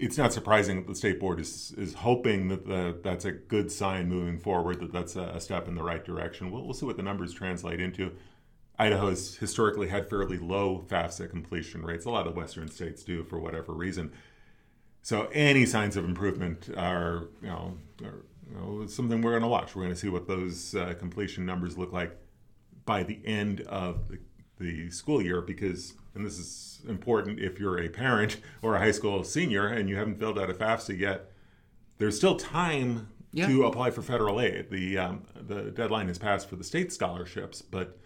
it's 0.00 0.16
not 0.16 0.32
surprising 0.32 0.76
that 0.76 0.86
the 0.86 0.94
state 0.94 1.20
board 1.20 1.38
is 1.38 1.74
is 1.76 1.94
hoping 1.94 2.48
that 2.48 2.66
the, 2.66 2.98
that's 3.02 3.24
a 3.24 3.32
good 3.32 3.70
sign 3.70 4.08
moving 4.08 4.38
forward. 4.38 4.80
That 4.80 4.92
that's 4.92 5.14
a, 5.16 5.38
step 5.38 5.68
in 5.68 5.74
the 5.74 5.82
right 5.82 6.04
direction. 6.04 6.50
We'll, 6.50 6.64
we'll 6.64 6.74
see 6.74 6.86
what 6.86 6.96
the 6.96 7.02
numbers 7.02 7.32
translate 7.34 7.80
into. 7.80 8.12
Idaho 8.78 9.10
has 9.10 9.36
historically 9.36 9.88
had 9.88 10.08
fairly 10.08 10.38
low 10.38 10.84
FAFSA 10.88 11.28
completion 11.28 11.82
rates. 11.82 12.06
A 12.06 12.10
lot 12.10 12.26
of 12.26 12.34
Western 12.34 12.70
states 12.70 13.04
do 13.04 13.22
for 13.24 13.38
whatever 13.38 13.74
reason. 13.74 14.12
So 15.02 15.28
any 15.32 15.66
signs 15.66 15.96
of 15.96 16.04
improvement 16.06 16.70
are, 16.76 17.28
you 17.42 17.48
know, 17.48 17.76
are, 18.02 18.24
you 18.48 18.56
know 18.56 18.86
something 18.86 19.20
we're 19.20 19.32
going 19.32 19.42
to 19.42 19.48
watch. 19.48 19.76
We're 19.76 19.82
going 19.82 19.94
to 19.94 20.00
see 20.00 20.08
what 20.08 20.26
those 20.26 20.74
uh, 20.74 20.94
completion 20.98 21.44
numbers 21.44 21.76
look 21.76 21.92
like 21.92 22.16
by 22.86 23.02
the 23.02 23.20
end 23.24 23.60
of 23.62 24.08
the, 24.08 24.18
the 24.60 24.90
school 24.90 25.20
year 25.22 25.40
because, 25.40 25.94
and 26.14 26.24
this 26.24 26.38
is 26.38 26.80
important 26.88 27.40
if 27.40 27.58
you're 27.58 27.78
a 27.82 27.88
parent 27.88 28.36
or 28.62 28.76
a 28.76 28.78
high 28.78 28.90
school 28.92 29.24
senior 29.24 29.66
and 29.66 29.88
you 29.88 29.96
haven't 29.96 30.20
filled 30.20 30.38
out 30.38 30.50
a 30.50 30.54
FAFSA 30.54 30.98
yet, 30.98 31.32
there's 31.98 32.16
still 32.16 32.36
time 32.36 33.08
Yeah. 33.32 33.48
to 33.48 33.64
apply 33.64 33.90
for 33.90 34.02
federal 34.02 34.40
aid. 34.40 34.70
The, 34.70 34.98
um, 34.98 35.22
the 35.34 35.70
deadline 35.70 36.08
is 36.08 36.18
passed 36.18 36.48
for 36.48 36.56
the 36.56 36.64
state 36.64 36.92
scholarships, 36.92 37.62
but 37.62 37.98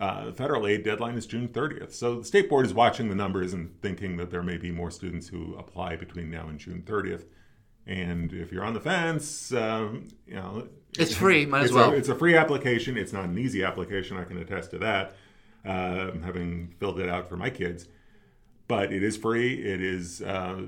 uh, 0.00 0.26
the 0.26 0.32
federal 0.32 0.66
aid 0.66 0.84
deadline 0.84 1.16
is 1.16 1.26
June 1.26 1.48
30th. 1.48 1.92
So 1.92 2.20
the 2.20 2.24
state 2.24 2.48
board 2.48 2.64
is 2.64 2.72
watching 2.72 3.08
the 3.08 3.16
numbers 3.16 3.52
and 3.52 3.80
thinking 3.82 4.16
that 4.18 4.30
there 4.30 4.42
may 4.44 4.56
be 4.56 4.70
more 4.70 4.90
students 4.92 5.26
who 5.28 5.56
apply 5.56 5.96
between 5.96 6.30
now 6.30 6.48
and 6.48 6.58
June 6.58 6.82
30th. 6.86 7.24
And 7.86 8.32
if 8.32 8.52
you're 8.52 8.64
on 8.64 8.74
the 8.74 8.80
fence, 8.80 9.50
um, 9.52 10.08
you 10.26 10.34
know, 10.34 10.68
It's 10.98 11.14
free, 11.16 11.46
might 11.46 11.64
as 11.64 11.72
well. 11.72 11.90
A, 11.90 11.96
it's 11.96 12.10
a 12.10 12.14
free 12.14 12.36
application. 12.36 12.96
It's 12.98 13.12
not 13.14 13.24
an 13.24 13.38
easy 13.38 13.64
application. 13.64 14.16
I 14.18 14.24
can 14.24 14.36
attest 14.38 14.70
to 14.72 14.78
that, 14.78 15.16
uh, 15.64 16.12
having 16.24 16.74
filled 16.78 17.00
it 17.00 17.08
out 17.08 17.28
for 17.28 17.36
my 17.36 17.50
kids. 17.50 17.88
But 18.66 18.92
it 18.92 19.02
is 19.02 19.16
free. 19.16 19.54
It 19.54 19.80
is, 19.80 20.20
uh, 20.22 20.62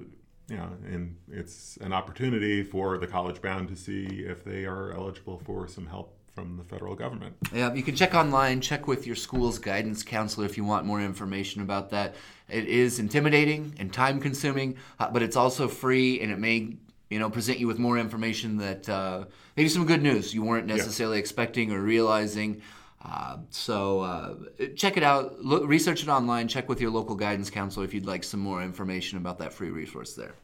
you 0.49 0.57
know, 0.57 0.71
and 0.87 1.17
it's 1.31 1.77
an 1.83 1.93
opportunity 1.93 2.63
for 2.63 2.99
the 2.99 3.07
college 3.07 3.43
bound 3.43 3.69
to 3.69 3.77
see 3.77 4.07
if 4.07 4.45
they 4.45 4.65
are 4.65 4.93
eligible 4.93 5.41
for 5.45 5.69
some 5.69 5.87
help 5.87 6.17
from 6.35 6.57
the 6.57 6.65
federal 6.65 6.95
government. 6.95 7.37
Yeah, 7.53 7.75
you 7.75 7.83
can 7.83 7.95
check 7.95 8.15
online, 8.15 8.61
check 8.61 8.87
with 8.87 9.07
your 9.07 9.17
school's 9.17 9.59
guidance 9.59 10.03
counselor 10.03 10.47
if 10.47 10.57
you 10.57 10.65
want 10.65 10.87
more 10.87 11.01
information 11.01 11.61
about 11.61 11.91
that. 11.91 12.15
It 12.49 12.67
is 12.67 12.99
intimidating 12.99 13.75
and 13.79 13.93
time 13.93 14.21
consuming, 14.21 14.77
uh, 14.99 15.11
but 15.11 15.23
it's 15.23 15.37
also 15.37 15.69
free 15.69 16.21
and 16.21 16.33
it 16.33 16.39
may 16.39 16.77
you 17.11 17.19
know 17.19 17.29
present 17.29 17.59
you 17.59 17.67
with 17.67 17.79
more 17.79 17.99
information 17.99 18.57
that 18.59 18.89
uh, 18.89 19.25
maybe 19.57 19.69
some 19.69 19.85
good 19.85 20.03
news 20.03 20.33
you 20.33 20.43
weren't 20.43 20.67
necessarily 20.67 21.17
yeah. 21.17 21.21
expecting 21.21 21.73
or 21.73 21.81
realizing. 21.81 22.63
Uh, 23.03 23.39
so 23.49 24.01
uh, 24.01 24.35
check 24.77 24.97
it 24.97 25.03
out, 25.03 25.43
look, 25.43 25.67
research 25.67 26.03
it 26.03 26.09
online, 26.09 26.49
check 26.49 26.69
with 26.69 26.81
your 26.81 26.91
local 26.91 27.17
guidance 27.17 27.49
counselor 27.49 27.85
if 27.85 27.95
you'd 27.95 28.07
like 28.07 28.23
some 28.23 28.41
more 28.41 28.63
information 28.63 29.17
about 29.17 29.39
that 29.39 29.53
free 29.53 29.71
resource 29.71 30.15
there. 30.15 30.35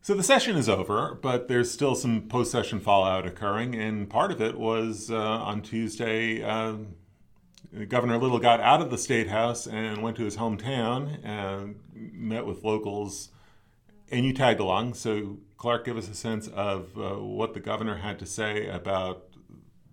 So 0.00 0.14
the 0.14 0.22
session 0.22 0.56
is 0.56 0.68
over, 0.68 1.18
but 1.20 1.48
there's 1.48 1.70
still 1.70 1.94
some 1.96 2.28
post 2.28 2.52
session 2.52 2.80
fallout 2.80 3.26
occurring, 3.26 3.74
and 3.74 4.08
part 4.08 4.30
of 4.30 4.40
it 4.40 4.56
was 4.56 5.10
uh, 5.10 5.16
on 5.16 5.62
Tuesday. 5.62 6.42
Uh, 6.42 6.76
Governor 7.88 8.16
Little 8.16 8.38
got 8.38 8.60
out 8.60 8.80
of 8.80 8.90
the 8.90 8.98
State 8.98 9.28
House 9.28 9.66
and 9.66 10.02
went 10.02 10.16
to 10.16 10.24
his 10.24 10.36
hometown 10.36 11.18
and 11.24 11.80
met 11.92 12.46
with 12.46 12.62
locals, 12.62 13.30
and 14.10 14.24
you 14.24 14.32
tagged 14.32 14.60
along. 14.60 14.94
So, 14.94 15.38
Clark, 15.58 15.84
give 15.84 15.96
us 15.96 16.08
a 16.08 16.14
sense 16.14 16.46
of 16.48 16.96
uh, 16.96 17.14
what 17.16 17.52
the 17.52 17.60
governor 17.60 17.96
had 17.96 18.18
to 18.20 18.26
say 18.26 18.68
about 18.68 19.25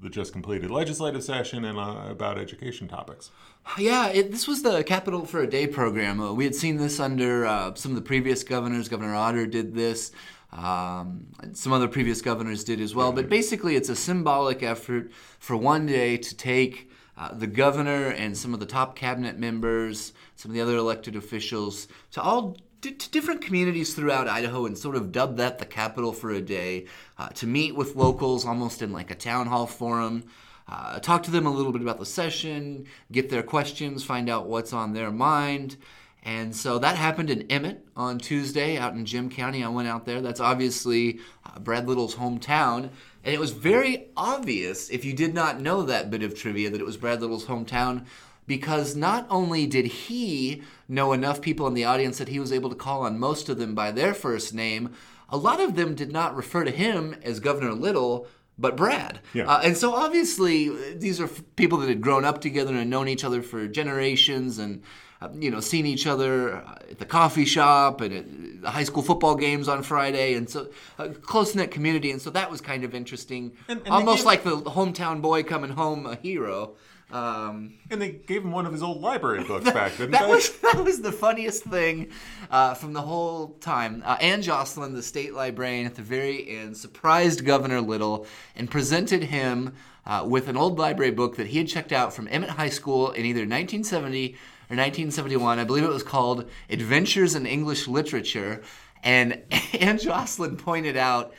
the 0.03 0.09
just 0.09 0.33
completed 0.33 0.69
legislative 0.69 1.23
session 1.23 1.63
and 1.65 1.79
uh, 1.79 2.05
about 2.09 2.37
education 2.37 2.87
topics. 2.87 3.31
Yeah, 3.77 4.09
it, 4.09 4.31
this 4.31 4.47
was 4.47 4.61
the 4.61 4.83
Capital 4.83 5.25
for 5.25 5.41
a 5.41 5.47
Day 5.47 5.65
program. 5.65 6.19
Uh, 6.19 6.33
we 6.33 6.43
had 6.43 6.53
seen 6.53 6.77
this 6.77 6.99
under 6.99 7.45
uh, 7.45 7.73
some 7.75 7.91
of 7.91 7.95
the 7.95 8.01
previous 8.01 8.43
governors. 8.43 8.89
Governor 8.89 9.15
Otter 9.15 9.47
did 9.47 9.73
this. 9.73 10.11
Um, 10.51 11.27
some 11.53 11.73
other 11.73 11.87
previous 11.87 12.21
governors 12.21 12.63
did 12.63 12.79
as 12.79 12.93
well. 12.93 13.11
But 13.11 13.29
basically, 13.29 13.75
it's 13.75 13.89
a 13.89 13.95
symbolic 13.95 14.61
effort 14.61 15.11
for 15.39 15.57
one 15.57 15.87
day 15.87 16.17
to 16.17 16.35
take 16.35 16.91
uh, 17.17 17.33
the 17.33 17.47
governor 17.47 18.09
and 18.09 18.37
some 18.37 18.53
of 18.53 18.59
the 18.59 18.65
top 18.65 18.95
cabinet 18.95 19.39
members, 19.39 20.13
some 20.35 20.51
of 20.51 20.55
the 20.55 20.61
other 20.61 20.75
elected 20.75 21.15
officials, 21.15 21.87
to 22.11 22.21
all 22.21 22.57
to 22.91 23.09
different 23.11 23.41
communities 23.41 23.93
throughout 23.93 24.27
Idaho 24.27 24.65
and 24.65 24.77
sort 24.77 24.95
of 24.95 25.11
dubbed 25.11 25.37
that 25.37 25.57
the 25.59 25.65
capital 25.65 26.11
for 26.11 26.31
a 26.31 26.41
day 26.41 26.85
uh, 27.17 27.29
to 27.29 27.47
meet 27.47 27.75
with 27.75 27.95
locals 27.95 28.45
almost 28.45 28.81
in 28.81 28.91
like 28.91 29.09
a 29.09 29.15
town 29.15 29.47
hall 29.47 29.67
forum. 29.67 30.23
Uh, 30.67 30.99
talk 30.99 31.23
to 31.23 31.31
them 31.31 31.45
a 31.45 31.51
little 31.51 31.71
bit 31.71 31.81
about 31.81 31.99
the 31.99 32.05
session, 32.05 32.85
get 33.11 33.29
their 33.29 33.43
questions, 33.43 34.03
find 34.03 34.29
out 34.29 34.47
what's 34.47 34.73
on 34.73 34.93
their 34.93 35.11
mind. 35.11 35.77
And 36.23 36.55
so 36.55 36.79
that 36.79 36.95
happened 36.95 37.29
in 37.29 37.43
Emmett 37.51 37.85
on 37.97 38.17
Tuesday 38.17 38.77
out 38.77 38.93
in 38.93 39.05
Gem 39.05 39.29
County. 39.29 39.63
I 39.63 39.67
went 39.67 39.89
out 39.89 40.05
there. 40.05 40.21
That's 40.21 40.39
obviously 40.39 41.19
uh, 41.45 41.59
Brad 41.59 41.87
Little's 41.87 42.15
hometown. 42.15 42.89
And 43.25 43.33
it 43.33 43.39
was 43.39 43.51
very 43.51 44.07
obvious, 44.15 44.89
if 44.89 45.03
you 45.03 45.13
did 45.13 45.33
not 45.33 45.59
know 45.59 45.83
that 45.83 46.09
bit 46.09 46.23
of 46.23 46.37
trivia, 46.37 46.69
that 46.69 46.79
it 46.79 46.85
was 46.85 46.97
Brad 46.97 47.21
Little's 47.21 47.45
hometown 47.45 48.05
because 48.47 48.95
not 48.95 49.25
only 49.29 49.65
did 49.65 49.85
he 49.85 50.61
know 50.87 51.13
enough 51.13 51.41
people 51.41 51.67
in 51.67 51.73
the 51.73 51.85
audience 51.85 52.17
that 52.17 52.29
he 52.29 52.39
was 52.39 52.51
able 52.51 52.69
to 52.69 52.75
call 52.75 53.03
on 53.03 53.19
most 53.19 53.49
of 53.49 53.57
them 53.57 53.73
by 53.73 53.91
their 53.91 54.13
first 54.13 54.53
name, 54.53 54.93
a 55.29 55.37
lot 55.37 55.59
of 55.59 55.75
them 55.75 55.95
did 55.95 56.11
not 56.11 56.35
refer 56.35 56.63
to 56.63 56.71
him 56.71 57.15
as 57.23 57.39
Governor 57.39 57.73
Little, 57.73 58.27
but 58.57 58.77
Brad. 58.77 59.19
Yeah. 59.33 59.45
Uh, 59.45 59.61
and 59.63 59.77
so 59.77 59.93
obviously, 59.95 60.93
these 60.95 61.19
are 61.19 61.27
people 61.27 61.79
that 61.79 61.89
had 61.89 62.01
grown 62.01 62.25
up 62.25 62.41
together 62.41 62.75
and 62.75 62.89
known 62.89 63.07
each 63.07 63.23
other 63.23 63.41
for 63.41 63.67
generations 63.67 64.59
and. 64.59 64.83
Uh, 65.21 65.29
you 65.39 65.49
know, 65.49 65.61
seen 65.61 65.85
each 65.85 66.05
other 66.05 66.55
at 66.55 66.99
the 66.99 67.05
coffee 67.05 67.45
shop 67.45 68.01
and 68.01 68.13
at 68.13 68.61
the 68.61 68.69
high 68.69 68.83
school 68.83 69.01
football 69.01 69.35
games 69.35 69.69
on 69.69 69.81
Friday, 69.81 70.33
and 70.33 70.49
so 70.49 70.67
a 70.97 71.07
close 71.07 71.55
knit 71.55 71.71
community, 71.71 72.11
and 72.11 72.21
so 72.21 72.29
that 72.29 72.51
was 72.51 72.59
kind 72.59 72.83
of 72.83 72.93
interesting. 72.93 73.53
And, 73.69 73.79
and 73.85 73.87
Almost 73.87 74.25
like 74.25 74.43
the 74.43 74.57
hometown 74.57 75.21
boy 75.21 75.43
coming 75.43 75.71
home 75.71 76.05
a 76.05 76.15
hero. 76.15 76.73
Um, 77.13 77.75
and 77.91 78.01
they 78.01 78.09
gave 78.09 78.41
him 78.41 78.51
one 78.51 78.65
of 78.65 78.71
his 78.71 78.81
old 78.81 78.99
library 78.99 79.43
books 79.47 79.65
that, 79.65 79.73
back, 79.75 79.91
didn't 79.97 80.11
that 80.11 80.25
they? 80.25 80.31
Was, 80.31 80.49
that 80.61 80.83
was 80.83 80.99
the 80.99 81.11
funniest 81.11 81.63
thing 81.63 82.09
uh, 82.49 82.73
from 82.73 82.93
the 82.93 83.01
whole 83.01 83.49
time. 83.61 84.01
Uh, 84.03 84.17
Ann 84.19 84.41
Joslin, 84.41 84.95
the 84.95 85.03
state 85.03 85.35
librarian, 85.35 85.85
at 85.85 85.93
the 85.93 86.01
very 86.01 86.57
end, 86.57 86.75
surprised 86.75 87.45
Governor 87.45 87.81
Little 87.81 88.25
and 88.55 88.69
presented 88.69 89.25
him 89.25 89.75
uh, 90.07 90.25
with 90.27 90.47
an 90.47 90.57
old 90.57 90.79
library 90.79 91.11
book 91.11 91.35
that 91.35 91.47
he 91.47 91.59
had 91.59 91.67
checked 91.67 91.91
out 91.91 92.13
from 92.13 92.27
Emmett 92.31 92.49
High 92.49 92.69
School 92.69 93.11
in 93.11 93.25
either 93.25 93.41
1970 93.41 94.29
or 94.29 94.75
1971. 94.75 95.59
I 95.59 95.63
believe 95.65 95.83
it 95.83 95.89
was 95.89 96.01
called 96.01 96.49
Adventures 96.67 97.35
in 97.35 97.45
English 97.45 97.87
Literature. 97.87 98.63
And 99.03 99.39
Ann 99.79 99.99
Joslin 99.99 100.57
pointed 100.57 100.97
out 100.97 101.31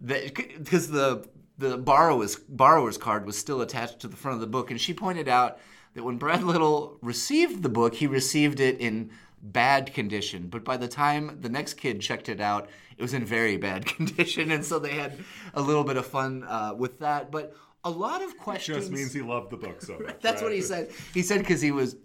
that 0.00 0.34
because 0.34 0.88
the 0.88 1.24
the 1.58 1.76
borrower's 1.76 2.36
borrower's 2.36 2.98
card 2.98 3.26
was 3.26 3.38
still 3.38 3.60
attached 3.60 4.00
to 4.00 4.08
the 4.08 4.16
front 4.16 4.34
of 4.34 4.40
the 4.40 4.46
book, 4.46 4.70
and 4.70 4.80
she 4.80 4.94
pointed 4.94 5.28
out 5.28 5.58
that 5.94 6.02
when 6.02 6.16
Brad 6.16 6.42
Little 6.42 6.98
received 7.02 7.62
the 7.62 7.68
book, 7.68 7.94
he 7.94 8.06
received 8.06 8.60
it 8.60 8.80
in 8.80 9.10
bad 9.42 9.92
condition. 9.92 10.48
But 10.48 10.64
by 10.64 10.76
the 10.76 10.88
time 10.88 11.38
the 11.40 11.48
next 11.48 11.74
kid 11.74 12.00
checked 12.00 12.28
it 12.28 12.40
out, 12.40 12.68
it 12.96 13.02
was 13.02 13.14
in 13.14 13.24
very 13.24 13.56
bad 13.56 13.86
condition, 13.96 14.50
and 14.50 14.64
so 14.64 14.78
they 14.78 14.94
had 14.94 15.18
a 15.54 15.62
little 15.62 15.84
bit 15.84 15.96
of 15.96 16.06
fun 16.06 16.44
uh, 16.44 16.74
with 16.76 16.98
that. 17.00 17.30
But 17.30 17.54
a 17.84 17.90
lot 17.90 18.22
of 18.22 18.38
questions. 18.38 18.76
It 18.76 18.80
just 18.80 18.92
means 18.92 19.12
he 19.12 19.22
loved 19.22 19.50
the 19.50 19.56
book 19.56 19.82
so 19.82 19.98
much. 19.98 20.16
That's 20.20 20.40
right? 20.40 20.48
what 20.48 20.52
he 20.52 20.60
said. 20.60 20.90
He 21.12 21.22
said 21.22 21.40
because 21.40 21.60
he 21.60 21.72
was 21.72 21.96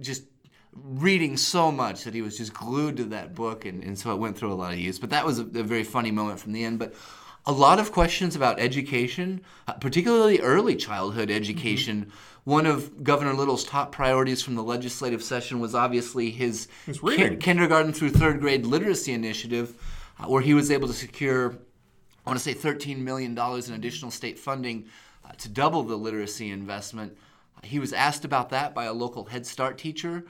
just 0.00 0.24
reading 0.72 1.36
so 1.36 1.72
much 1.72 2.04
that 2.04 2.14
he 2.14 2.22
was 2.22 2.36
just 2.36 2.52
glued 2.52 2.96
to 2.98 3.04
that 3.04 3.34
book, 3.34 3.64
and, 3.64 3.82
and 3.82 3.98
so 3.98 4.12
it 4.12 4.18
went 4.18 4.36
through 4.36 4.52
a 4.52 4.54
lot 4.54 4.72
of 4.72 4.78
use. 4.78 4.98
But 4.98 5.10
that 5.10 5.24
was 5.24 5.38
a, 5.38 5.42
a 5.42 5.62
very 5.62 5.84
funny 5.84 6.10
moment 6.10 6.40
from 6.40 6.52
the 6.52 6.64
end. 6.64 6.78
But 6.78 6.94
a 7.46 7.52
lot 7.52 7.78
of 7.78 7.92
questions 7.92 8.34
about 8.34 8.58
education, 8.58 9.40
uh, 9.68 9.74
particularly 9.74 10.40
early 10.40 10.74
childhood 10.74 11.30
education. 11.30 12.06
Mm-hmm. 12.06 12.50
One 12.50 12.66
of 12.66 13.02
Governor 13.02 13.34
Little's 13.34 13.64
top 13.64 13.92
priorities 13.92 14.42
from 14.42 14.54
the 14.54 14.62
legislative 14.62 15.22
session 15.22 15.60
was 15.60 15.74
obviously 15.74 16.30
his 16.30 16.68
ki- 16.86 17.36
kindergarten 17.36 17.92
through 17.92 18.10
third 18.10 18.40
grade 18.40 18.66
literacy 18.66 19.12
initiative, 19.12 19.74
uh, 20.18 20.26
where 20.26 20.42
he 20.42 20.54
was 20.54 20.70
able 20.70 20.88
to 20.88 20.94
secure, 20.94 21.52
I 22.24 22.30
want 22.30 22.38
to 22.38 22.44
say, 22.44 22.54
$13 22.54 22.98
million 22.98 23.32
in 23.36 23.72
additional 23.74 24.10
state 24.10 24.38
funding 24.38 24.86
uh, 25.24 25.32
to 25.38 25.48
double 25.48 25.82
the 25.82 25.96
literacy 25.96 26.50
investment. 26.50 27.16
he 27.62 27.78
was 27.78 27.92
asked 27.92 28.24
about 28.24 28.50
that 28.50 28.74
by 28.74 28.84
a 28.84 28.92
local 28.92 29.24
Head 29.24 29.46
Start 29.46 29.78
teacher. 29.78 30.24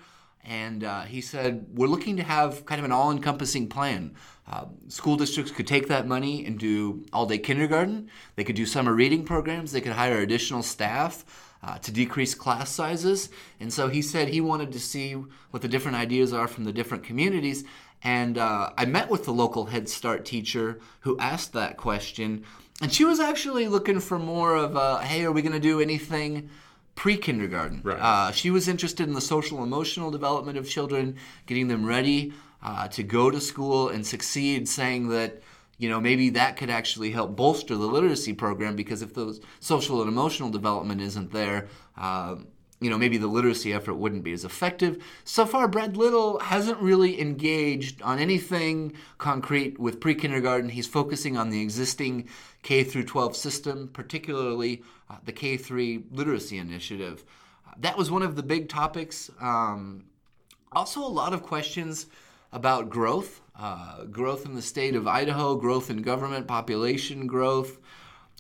And 0.46 0.84
uh, 0.84 1.02
he 1.02 1.20
said, 1.20 1.66
We're 1.74 1.88
looking 1.88 2.16
to 2.18 2.22
have 2.22 2.64
kind 2.66 2.78
of 2.78 2.84
an 2.84 2.92
all 2.92 3.10
encompassing 3.10 3.68
plan. 3.68 4.14
Uh, 4.50 4.66
school 4.86 5.16
districts 5.16 5.50
could 5.50 5.66
take 5.66 5.88
that 5.88 6.06
money 6.06 6.46
and 6.46 6.56
do 6.56 7.04
all 7.12 7.26
day 7.26 7.38
kindergarten. 7.38 8.08
They 8.36 8.44
could 8.44 8.54
do 8.54 8.64
summer 8.64 8.94
reading 8.94 9.24
programs. 9.24 9.72
They 9.72 9.80
could 9.80 9.92
hire 9.92 10.20
additional 10.20 10.62
staff 10.62 11.24
uh, 11.64 11.78
to 11.78 11.90
decrease 11.90 12.34
class 12.36 12.70
sizes. 12.70 13.28
And 13.58 13.72
so 13.72 13.88
he 13.88 14.02
said 14.02 14.28
he 14.28 14.40
wanted 14.40 14.70
to 14.72 14.78
see 14.80 15.14
what 15.50 15.62
the 15.62 15.68
different 15.68 15.96
ideas 15.96 16.32
are 16.32 16.46
from 16.46 16.62
the 16.62 16.72
different 16.72 17.02
communities. 17.02 17.64
And 18.04 18.38
uh, 18.38 18.70
I 18.78 18.84
met 18.84 19.10
with 19.10 19.24
the 19.24 19.32
local 19.32 19.66
Head 19.66 19.88
Start 19.88 20.24
teacher 20.24 20.78
who 21.00 21.18
asked 21.18 21.54
that 21.54 21.76
question. 21.76 22.44
And 22.80 22.92
she 22.92 23.04
was 23.04 23.18
actually 23.18 23.66
looking 23.66 23.98
for 23.98 24.18
more 24.18 24.54
of 24.54 24.76
a 24.76 25.02
hey, 25.02 25.24
are 25.24 25.32
we 25.32 25.42
going 25.42 25.54
to 25.54 25.58
do 25.58 25.80
anything? 25.80 26.50
Pre 26.96 27.16
kindergarten. 27.16 27.82
Right. 27.84 27.98
Uh, 28.00 28.32
she 28.32 28.50
was 28.50 28.66
interested 28.66 29.06
in 29.06 29.14
the 29.14 29.20
social 29.20 29.62
emotional 29.62 30.10
development 30.10 30.58
of 30.58 30.68
children, 30.68 31.16
getting 31.46 31.68
them 31.68 31.86
ready 31.86 32.32
uh, 32.62 32.88
to 32.88 33.04
go 33.04 33.30
to 33.30 33.40
school 33.40 33.88
and 33.88 34.04
succeed, 34.04 34.68
saying 34.68 35.10
that 35.10 35.42
you 35.78 35.88
know 35.88 36.00
maybe 36.00 36.30
that 36.30 36.56
could 36.56 36.70
actually 36.70 37.12
help 37.12 37.36
bolster 37.36 37.76
the 37.76 37.86
literacy 37.86 38.32
program 38.32 38.74
because 38.74 39.02
if 39.02 39.14
those 39.14 39.40
social 39.60 40.00
and 40.00 40.10
emotional 40.10 40.50
development 40.50 41.00
isn't 41.00 41.32
there. 41.32 41.68
Uh, 41.96 42.36
you 42.80 42.90
know, 42.90 42.98
maybe 42.98 43.16
the 43.16 43.26
literacy 43.26 43.72
effort 43.72 43.94
wouldn't 43.94 44.22
be 44.22 44.32
as 44.32 44.44
effective. 44.44 45.02
So 45.24 45.46
far, 45.46 45.66
Brad 45.66 45.96
Little 45.96 46.38
hasn't 46.40 46.78
really 46.78 47.20
engaged 47.20 48.02
on 48.02 48.18
anything 48.18 48.92
concrete 49.18 49.78
with 49.78 50.00
pre 50.00 50.14
kindergarten. 50.14 50.68
He's 50.68 50.86
focusing 50.86 51.36
on 51.36 51.50
the 51.50 51.62
existing 51.62 52.28
K 52.62 52.84
through 52.84 53.04
12 53.04 53.36
system, 53.36 53.88
particularly 53.92 54.82
uh, 55.08 55.16
the 55.24 55.32
K 55.32 55.56
3 55.56 56.04
literacy 56.10 56.58
initiative. 56.58 57.24
That 57.78 57.96
was 57.96 58.10
one 58.10 58.22
of 58.22 58.36
the 58.36 58.42
big 58.42 58.68
topics. 58.68 59.30
Um, 59.40 60.04
also, 60.72 61.00
a 61.00 61.08
lot 61.08 61.32
of 61.32 61.42
questions 61.42 62.06
about 62.52 62.90
growth 62.90 63.40
uh, 63.58 64.04
growth 64.04 64.44
in 64.44 64.54
the 64.54 64.62
state 64.62 64.94
of 64.94 65.06
Idaho, 65.06 65.56
growth 65.56 65.90
in 65.90 66.02
government, 66.02 66.46
population 66.46 67.26
growth, 67.26 67.78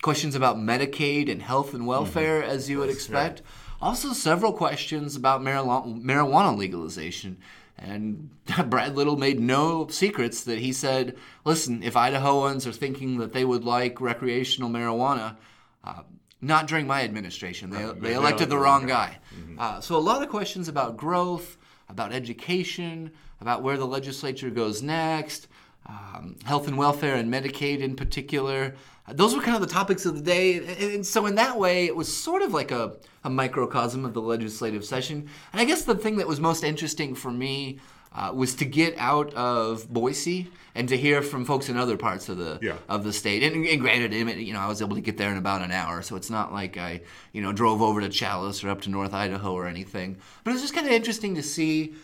questions 0.02 0.34
about 0.34 0.56
Medicaid 0.56 1.30
and 1.30 1.42
health 1.42 1.74
and 1.74 1.86
welfare, 1.86 2.42
mm-hmm. 2.42 2.50
as 2.50 2.70
you 2.70 2.78
would 2.78 2.90
expect. 2.90 3.40
Yeah 3.40 3.46
also, 3.80 4.12
several 4.12 4.52
questions 4.52 5.16
about 5.16 5.42
marijuana 5.42 6.56
legalization. 6.56 7.38
And 7.78 8.30
Brad 8.70 8.96
Little 8.96 9.16
made 9.16 9.38
no 9.38 9.86
secrets 9.88 10.44
that 10.44 10.58
he 10.58 10.72
said, 10.72 11.16
listen, 11.44 11.82
if 11.82 11.94
Idahoans 11.94 12.66
are 12.66 12.72
thinking 12.72 13.18
that 13.18 13.32
they 13.32 13.44
would 13.44 13.64
like 13.64 14.00
recreational 14.00 14.70
marijuana, 14.70 15.36
uh, 15.84 16.02
not 16.40 16.66
during 16.66 16.86
my 16.86 17.02
administration. 17.02 17.70
They, 17.70 17.84
they 17.98 18.14
elected 18.14 18.50
the 18.50 18.58
wrong 18.58 18.86
guy. 18.86 19.18
Mm-hmm. 19.34 19.58
Uh, 19.58 19.80
so, 19.80 19.96
a 19.96 19.98
lot 19.98 20.22
of 20.22 20.28
questions 20.28 20.68
about 20.68 20.96
growth, 20.96 21.56
about 21.88 22.12
education, 22.12 23.10
about 23.40 23.62
where 23.62 23.76
the 23.76 23.86
legislature 23.86 24.50
goes 24.50 24.82
next. 24.82 25.48
Um, 25.88 26.36
health 26.44 26.66
and 26.66 26.76
welfare 26.76 27.14
and 27.14 27.32
Medicaid 27.32 27.78
in 27.80 27.94
particular. 27.94 28.74
Uh, 29.06 29.12
those 29.12 29.36
were 29.36 29.42
kind 29.42 29.54
of 29.54 29.60
the 29.60 29.72
topics 29.72 30.04
of 30.04 30.16
the 30.16 30.22
day. 30.22 30.56
And, 30.56 30.68
and 30.94 31.06
so, 31.06 31.26
in 31.26 31.36
that 31.36 31.58
way, 31.58 31.84
it 31.86 31.94
was 31.94 32.14
sort 32.14 32.42
of 32.42 32.52
like 32.52 32.72
a, 32.72 32.94
a 33.22 33.30
microcosm 33.30 34.04
of 34.04 34.12
the 34.12 34.20
legislative 34.20 34.84
session. 34.84 35.28
And 35.52 35.60
I 35.60 35.64
guess 35.64 35.82
the 35.82 35.94
thing 35.94 36.16
that 36.16 36.26
was 36.26 36.40
most 36.40 36.64
interesting 36.64 37.14
for 37.14 37.30
me 37.30 37.78
uh, 38.12 38.32
was 38.34 38.54
to 38.56 38.64
get 38.64 38.96
out 38.98 39.32
of 39.34 39.88
Boise 39.92 40.50
and 40.74 40.88
to 40.88 40.96
hear 40.96 41.22
from 41.22 41.44
folks 41.44 41.68
in 41.68 41.76
other 41.76 41.96
parts 41.96 42.28
of 42.28 42.38
the 42.38 42.58
Yeah. 42.60 42.76
of 42.88 43.04
the 43.04 43.12
state. 43.12 43.42
And, 43.44 43.64
and 43.64 43.80
granted, 43.80 44.12
you 44.40 44.52
know, 44.54 44.60
I 44.60 44.66
was 44.66 44.82
able 44.82 44.96
to 44.96 45.00
get 45.02 45.18
there 45.18 45.30
in 45.30 45.36
about 45.36 45.62
an 45.62 45.70
hour, 45.70 46.02
so 46.02 46.16
it's 46.16 46.30
not 46.30 46.52
like 46.52 46.76
I, 46.76 47.02
you 47.32 47.42
know, 47.42 47.52
drove 47.52 47.80
over 47.80 48.00
to 48.00 48.08
Challis 48.08 48.64
or 48.64 48.70
up 48.70 48.80
to 48.82 48.90
North 48.90 49.14
Idaho 49.14 49.52
or 49.52 49.66
anything. 49.66 50.16
But 50.42 50.50
it 50.50 50.54
was 50.54 50.62
just 50.62 50.74
kind 50.74 50.86
of 50.86 50.92
interesting 50.92 51.34
to 51.36 51.42
see 51.42 51.94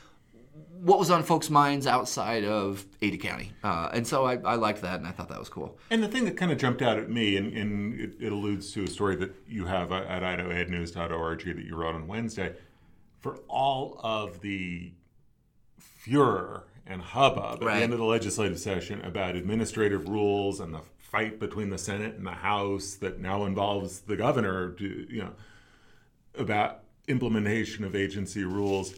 what 0.83 0.99
was 0.99 1.11
on 1.11 1.23
folks' 1.23 1.49
minds 1.49 1.87
outside 1.87 2.45
of 2.45 2.85
Ada 3.01 3.17
County, 3.17 3.53
uh, 3.63 3.91
and 3.93 4.05
so 4.05 4.25
I, 4.25 4.35
I 4.45 4.57
liked 4.57 4.83
that, 4.83 4.99
and 4.99 5.07
I 5.07 5.13
thought 5.13 5.29
that 5.29 5.39
was 5.39 5.49
cool. 5.49 5.79
And 5.91 6.03
the 6.03 6.09
thing 6.09 6.25
that 6.25 6.37
kind 6.37 6.51
of 6.51 6.59
jumped 6.59 6.83
out 6.83 6.99
at 6.99 7.09
me, 7.09 7.37
and, 7.37 7.57
and 7.57 8.01
it, 8.01 8.15
it 8.21 8.33
alludes 8.33 8.73
to 8.73 8.83
a 8.83 8.89
story 8.89 9.15
that 9.17 9.33
you 9.47 9.67
have 9.67 9.93
at 9.93 10.23
idahoednews.org 10.23 11.45
that 11.45 11.65
you 11.65 11.77
wrote 11.77 11.95
on 11.95 12.09
Wednesday, 12.09 12.55
for 13.21 13.37
all 13.49 14.01
of 14.03 14.41
the 14.41 14.93
furor 15.79 16.65
and 16.85 17.01
hubbub 17.01 17.55
at 17.55 17.61
the 17.61 17.83
end 17.83 17.93
of 17.93 18.01
the 18.01 18.05
legislative 18.05 18.59
session 18.59 19.01
about 19.03 19.37
administrative 19.37 20.09
rules 20.09 20.59
and 20.59 20.75
the 20.75 20.81
fight 20.99 21.39
between 21.39 21.71
the 21.71 21.79
Senate 21.79 22.17
and 22.17 22.27
the 22.27 22.31
House 22.31 22.95
that 22.95 23.21
now 23.21 23.45
involves 23.45 24.01
the 24.01 24.17
governor, 24.17 24.73
to, 24.73 25.07
you 25.09 25.23
know, 25.23 25.33
about 26.37 26.81
implementation 27.07 27.85
of 27.85 27.95
agency 27.95 28.43
rules, 28.43 28.95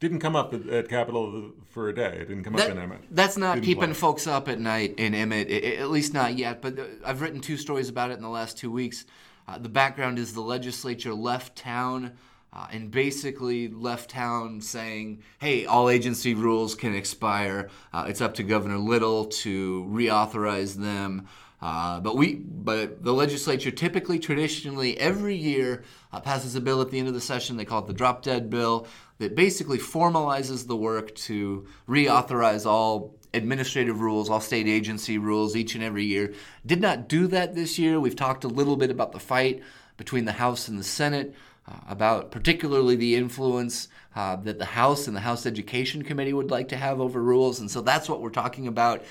didn't 0.00 0.20
come 0.20 0.36
up 0.36 0.54
at, 0.54 0.88
Capital 0.88 1.52
for 1.70 1.88
a 1.88 1.94
day. 1.94 2.18
It 2.20 2.28
didn't 2.28 2.44
come 2.44 2.54
up 2.56 2.68
in 2.68 2.78
Emmett. 2.78 3.00
that's 3.10 3.36
not 3.36 3.54
Didn't 3.56 3.66
keeping 3.66 3.84
play. 3.86 3.94
folks 3.94 4.26
up 4.26 4.48
at 4.48 4.60
night 4.60 4.94
in 4.98 5.14
Emmett, 5.14 5.50
at 5.50 5.90
least 5.90 6.14
not 6.14 6.36
yet. 6.38 6.62
But 6.62 6.78
uh, 6.78 6.84
I've 7.04 7.20
written 7.20 7.40
two 7.40 7.56
stories 7.56 7.88
about 7.88 8.10
it 8.10 8.14
in 8.14 8.22
the 8.22 8.28
last 8.28 8.56
two 8.58 8.70
weeks. 8.70 9.04
Uh, 9.46 9.58
the 9.58 9.68
background 9.68 10.18
is 10.18 10.34
the 10.34 10.40
legislature 10.40 11.14
left 11.14 11.56
town 11.56 12.12
uh, 12.52 12.66
and 12.70 12.90
basically 12.90 13.68
left 13.68 14.10
town 14.10 14.60
saying, 14.60 15.22
hey, 15.38 15.66
all 15.66 15.88
agency 15.88 16.34
rules 16.34 16.74
can 16.74 16.94
expire. 16.94 17.68
Uh, 17.92 18.06
it's 18.08 18.20
up 18.20 18.34
to 18.34 18.42
Governor 18.42 18.78
Little 18.78 19.26
to 19.26 19.84
reauthorize 19.90 20.74
them. 20.74 21.26
Uh, 21.60 21.98
but 21.98 22.16
we, 22.16 22.36
but 22.36 23.02
the 23.02 23.12
legislature 23.12 23.72
typically, 23.72 24.18
traditionally, 24.18 24.96
every 24.98 25.34
year 25.34 25.82
uh, 26.12 26.20
passes 26.20 26.54
a 26.54 26.60
bill 26.60 26.80
at 26.80 26.90
the 26.90 26.98
end 26.98 27.08
of 27.08 27.14
the 27.14 27.20
session. 27.20 27.56
They 27.56 27.64
call 27.64 27.80
it 27.80 27.88
the 27.88 27.92
drop 27.92 28.22
dead 28.22 28.48
bill 28.48 28.86
that 29.18 29.34
basically 29.34 29.78
formalizes 29.78 30.66
the 30.66 30.76
work 30.76 31.14
to 31.14 31.66
reauthorize 31.88 32.64
all 32.64 33.14
administrative 33.34 34.00
rules, 34.00 34.30
all 34.30 34.40
state 34.40 34.66
agency 34.66 35.18
rules 35.18 35.56
each 35.56 35.74
and 35.74 35.84
every 35.84 36.04
year. 36.04 36.32
Did 36.64 36.80
not 36.80 37.08
do 37.08 37.26
that 37.28 37.54
this 37.54 37.78
year. 37.78 38.00
We've 38.00 38.16
talked 38.16 38.44
a 38.44 38.48
little 38.48 38.76
bit 38.76 38.90
about 38.90 39.12
the 39.12 39.20
fight 39.20 39.62
between 39.96 40.24
the 40.24 40.32
House 40.32 40.68
and 40.68 40.78
the 40.78 40.84
Senate, 40.84 41.34
uh, 41.66 41.74
about 41.88 42.30
particularly 42.30 42.96
the 42.96 43.16
influence 43.16 43.88
uh, 44.16 44.36
that 44.36 44.58
the 44.58 44.64
House 44.64 45.06
and 45.06 45.16
the 45.16 45.20
House 45.20 45.44
Education 45.44 46.02
Committee 46.02 46.32
would 46.32 46.50
like 46.50 46.68
to 46.68 46.76
have 46.76 47.00
over 47.00 47.22
rules. 47.22 47.60
And 47.60 47.70
so 47.70 47.80
that's 47.80 48.08
what 48.08 48.20
we're 48.20 48.30
talking 48.30 48.66
about 48.66 49.04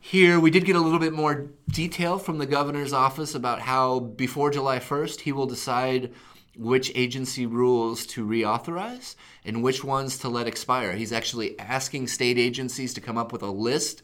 here. 0.00 0.40
We 0.40 0.50
did 0.50 0.64
get 0.64 0.76
a 0.76 0.80
little 0.80 0.98
bit 0.98 1.12
more 1.12 1.50
detail 1.70 2.18
from 2.18 2.38
the 2.38 2.46
governor's 2.46 2.92
office 2.92 3.34
about 3.34 3.60
how 3.60 4.00
before 4.00 4.50
July 4.50 4.78
1st 4.78 5.20
he 5.20 5.32
will 5.32 5.46
decide 5.46 6.12
which 6.56 6.92
agency 6.94 7.46
rules 7.46 8.06
to 8.06 8.26
reauthorize 8.26 9.14
and 9.44 9.62
which 9.62 9.84
ones 9.84 10.18
to 10.18 10.28
let 10.28 10.46
expire. 10.46 10.92
He's 10.92 11.12
actually 11.12 11.58
asking 11.58 12.06
state 12.08 12.38
agencies 12.38 12.94
to 12.94 13.00
come 13.00 13.18
up 13.18 13.32
with 13.32 13.42
a 13.42 13.50
list 13.50 14.02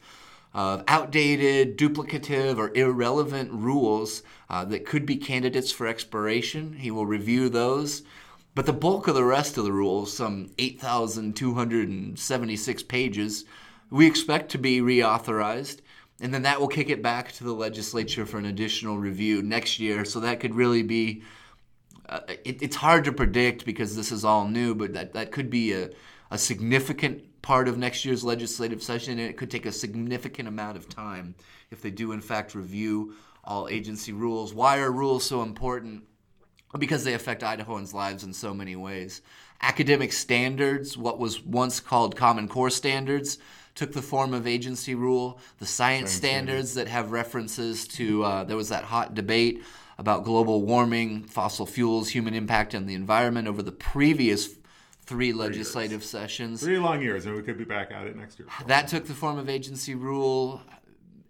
of 0.53 0.83
outdated, 0.89 1.79
duplicative, 1.79 2.59
or 2.59 2.75
irrelevant 2.75 3.53
rules 3.53 4.25
uh, 4.49 4.65
that 4.65 4.85
could 4.85 5.07
be 5.07 5.17
candidates 5.17 5.71
for 5.71 5.87
expiration. 5.87 6.73
He 6.75 6.91
will 6.91 7.07
review 7.07 7.49
those. 7.49 8.03
But 8.55 8.67
the 8.67 8.73
bulk 8.73 9.07
of 9.07 9.15
the 9.15 9.23
rest 9.25 9.57
of 9.59 9.65
the 9.65 9.73
rules, 9.73 10.13
some 10.13 10.51
8,276 10.59 12.83
pages, 12.83 13.45
we 13.91 14.07
expect 14.07 14.51
to 14.51 14.59
be 14.59 14.81
reauthorized. 14.81 15.79
And 16.21 16.35
then 16.35 16.43
that 16.43 16.61
will 16.61 16.69
kick 16.69 16.91
it 16.91 17.01
back 17.01 17.31
to 17.33 17.45
the 17.45 17.53
legislature 17.53 18.27
for 18.27 18.39
an 18.39 18.47
additional 18.47 18.99
review 18.99 19.41
next 19.43 19.79
year. 19.79 20.05
So 20.05 20.19
that 20.21 20.41
could 20.41 20.57
really 20.57 20.83
be 20.83 21.23
uh, 22.11 22.21
it, 22.45 22.61
it's 22.61 22.77
hard 22.77 23.05
to 23.05 23.13
predict 23.13 23.65
because 23.65 23.95
this 23.95 24.11
is 24.11 24.25
all 24.25 24.47
new, 24.47 24.75
but 24.75 24.93
that, 24.93 25.13
that 25.13 25.31
could 25.31 25.49
be 25.49 25.73
a, 25.73 25.91
a 26.31 26.37
significant 26.37 27.41
part 27.41 27.69
of 27.69 27.79
next 27.79 28.05
year's 28.05 28.25
legislative 28.25 28.83
session, 28.83 29.19
and 29.19 29.31
it 29.31 29.37
could 29.37 29.51
take 29.51 29.65
a 29.65 29.73
significant 29.73 30.49
amount 30.49 30.77
of 30.77 30.89
time 30.89 31.37
if 31.71 31.81
they 31.81 31.91
do, 31.91 32.13
in 32.13 32.21
fact, 32.21 32.55
review 32.55 33.15
all 33.45 33.69
agency 33.69 34.13
rules. 34.13 34.53
Why 34.53 34.79
are 34.79 34.91
rules 34.91 35.25
so 35.25 35.43
important? 35.43 36.03
Because 36.79 37.05
they 37.05 37.15
affect 37.15 37.43
Idahoans' 37.43 37.95
lives 37.95 38.25
in 38.25 38.33
so 38.33 38.53
many 38.53 38.77
ways. 38.77 39.23
Academic 39.63 40.13
standards, 40.13 40.97
what 40.97 41.19
was 41.19 41.43
once 41.43 41.81
called 41.81 42.17
Common 42.17 42.49
Core 42.49 42.71
standards, 42.71 43.39
took 43.75 43.93
the 43.93 44.03
form 44.03 44.35
of 44.35 44.47
agency 44.47 44.95
rule. 44.95 45.39
The 45.59 45.67
science 45.67 46.11
standards 46.11 46.75
that 46.75 46.89
have 46.89 47.13
references 47.13 47.87
to, 47.89 48.25
uh, 48.25 48.45
there 48.45 48.57
was 48.57 48.69
that 48.69 48.85
hot 48.85 49.15
debate 49.15 49.63
about 49.99 50.25
global 50.25 50.63
warming, 50.63 51.25
fossil 51.25 51.67
fuels, 51.67 52.09
human 52.09 52.35
impact 52.35 52.75
on 52.75 52.87
the 52.87 52.95
environment 52.95 53.47
over 53.47 53.63
the 53.63 53.73
previous 53.73 54.49
three 55.03 55.33
legislative 55.33 56.05
sessions. 56.05 56.63
Three 56.63 56.79
long 56.79 57.03
years, 57.03 57.27
and 57.27 57.35
we 57.35 57.43
could 57.43 57.59
be 57.59 57.65
back 57.65 57.91
at 57.91 58.07
it 58.07 58.17
next 58.17 58.39
year. 58.39 58.49
That 58.67 58.89
took 58.89 59.07
the 59.07 59.15
form 59.15 59.39
of 59.39 59.49
agency 59.49 59.95
rule. 59.95 60.63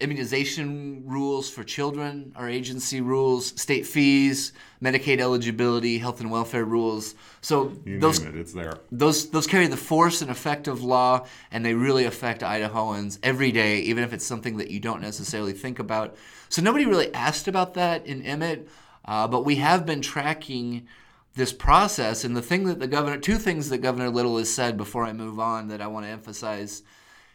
Immunization 0.01 1.03
rules 1.07 1.51
for 1.51 1.63
children 1.63 2.33
are 2.35 2.49
agency 2.49 3.01
rules. 3.01 3.61
State 3.61 3.87
fees, 3.87 4.53
Medicaid 4.83 5.21
eligibility, 5.21 5.99
health 5.99 6.21
and 6.21 6.31
welfare 6.31 6.65
rules. 6.65 7.15
So 7.43 7.73
You 7.85 8.01
those 8.01 8.21
name 8.21 8.35
it, 8.35 8.41
it's 8.41 8.53
there. 8.53 8.79
those 8.91 9.31
those 9.31 9.47
carry 9.47 9.67
the 9.67 9.77
force 9.77 10.23
and 10.23 10.31
effect 10.31 10.69
of 10.69 10.83
law, 10.83 11.27
and 11.51 11.65
they 11.65 11.75
really 11.75 12.07
affect 12.07 12.43
Idahoans 12.43 13.19
every 13.23 13.53
day, 13.53 13.81
even 13.81 14.03
if 14.03 14.13
it's 14.13 14.25
something 14.25 14.57
that 14.57 14.71
you 14.71 14.81
don't 14.81 15.03
necessarily 15.03 15.53
think 15.53 15.79
about. 15.79 16.17
So 16.49 16.63
nobody 16.63 16.87
really 16.87 17.13
asked 17.15 17.47
about 17.47 17.75
that 17.75 18.07
in 18.07 18.23
Emmett, 18.23 18.69
uh, 19.05 19.29
but 19.29 19.45
we 19.45 19.57
have 19.57 19.85
been 19.85 20.01
tracking 20.01 20.87
this 21.35 21.53
process. 21.53 22.25
And 22.25 22.37
the 22.37 22.43
thing 22.43 22.65
that 22.65 22.81
the 22.81 22.89
governor, 22.89 23.19
two 23.19 23.37
things 23.37 23.69
that 23.69 23.79
Governor 23.79 24.11
Little 24.11 24.39
has 24.39 24.53
said 24.53 24.77
before 24.77 25.05
I 25.05 25.13
move 25.13 25.39
on 25.39 25.69
that 25.69 25.81
I 25.81 25.87
want 25.87 26.07
to 26.07 26.11
emphasize. 26.11 26.83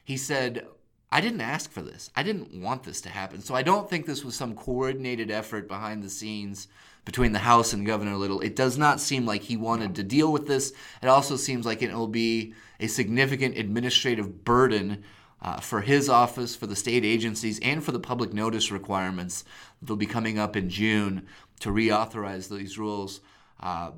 He 0.04 0.18
said, 0.18 0.68
I 1.16 1.22
didn't 1.22 1.40
ask 1.40 1.72
for 1.72 1.82
this. 1.82 2.10
I 2.14 2.24
didn't 2.24 2.60
want 2.60 2.84
this 2.84 3.00
to 3.00 3.10
happen. 3.10 3.40
So 3.40 3.56
I 3.56 3.62
don't 3.62 3.90
think 3.90 4.06
this 4.06 4.26
was 4.26 4.36
some 4.36 4.54
coordinated 4.54 5.32
effort 5.32 5.66
behind 5.66 6.04
the 6.04 6.10
scenes 6.10 6.68
between 7.06 7.32
the 7.32 7.40
House 7.40 7.72
and 7.72 7.86
Governor 7.86 8.18
Little. 8.18 8.42
It 8.42 8.54
does 8.54 8.78
not 8.78 9.00
seem 9.00 9.26
like 9.26 9.44
he 9.44 9.56
wanted 9.56 9.96
to 9.96 10.04
deal 10.04 10.30
with 10.30 10.46
this. 10.46 10.74
It 11.02 11.08
also 11.08 11.38
seems 11.38 11.66
like 11.66 11.82
it 11.82 11.94
will 11.94 12.10
be 12.10 12.54
a 12.82 12.88
significant 12.88 13.58
administrative 13.58 14.44
burden 14.44 15.06
uh, 15.42 15.62
for 15.62 15.80
his 15.80 16.10
office, 16.10 16.54
for 16.54 16.68
the 16.68 16.76
state 16.76 17.06
agencies, 17.06 17.62
and 17.62 17.82
for 17.82 17.94
the 17.94 18.00
public 18.00 18.34
notice 18.34 18.70
requirements 18.70 19.46
that'll 19.82 19.96
be 19.96 20.06
coming 20.06 20.38
up 20.38 20.58
in 20.58 20.70
June 20.70 21.28
to 21.62 21.70
reauthorize 21.70 22.50
these 22.50 22.78
rules. 22.78 23.22
Uh, 23.62 23.92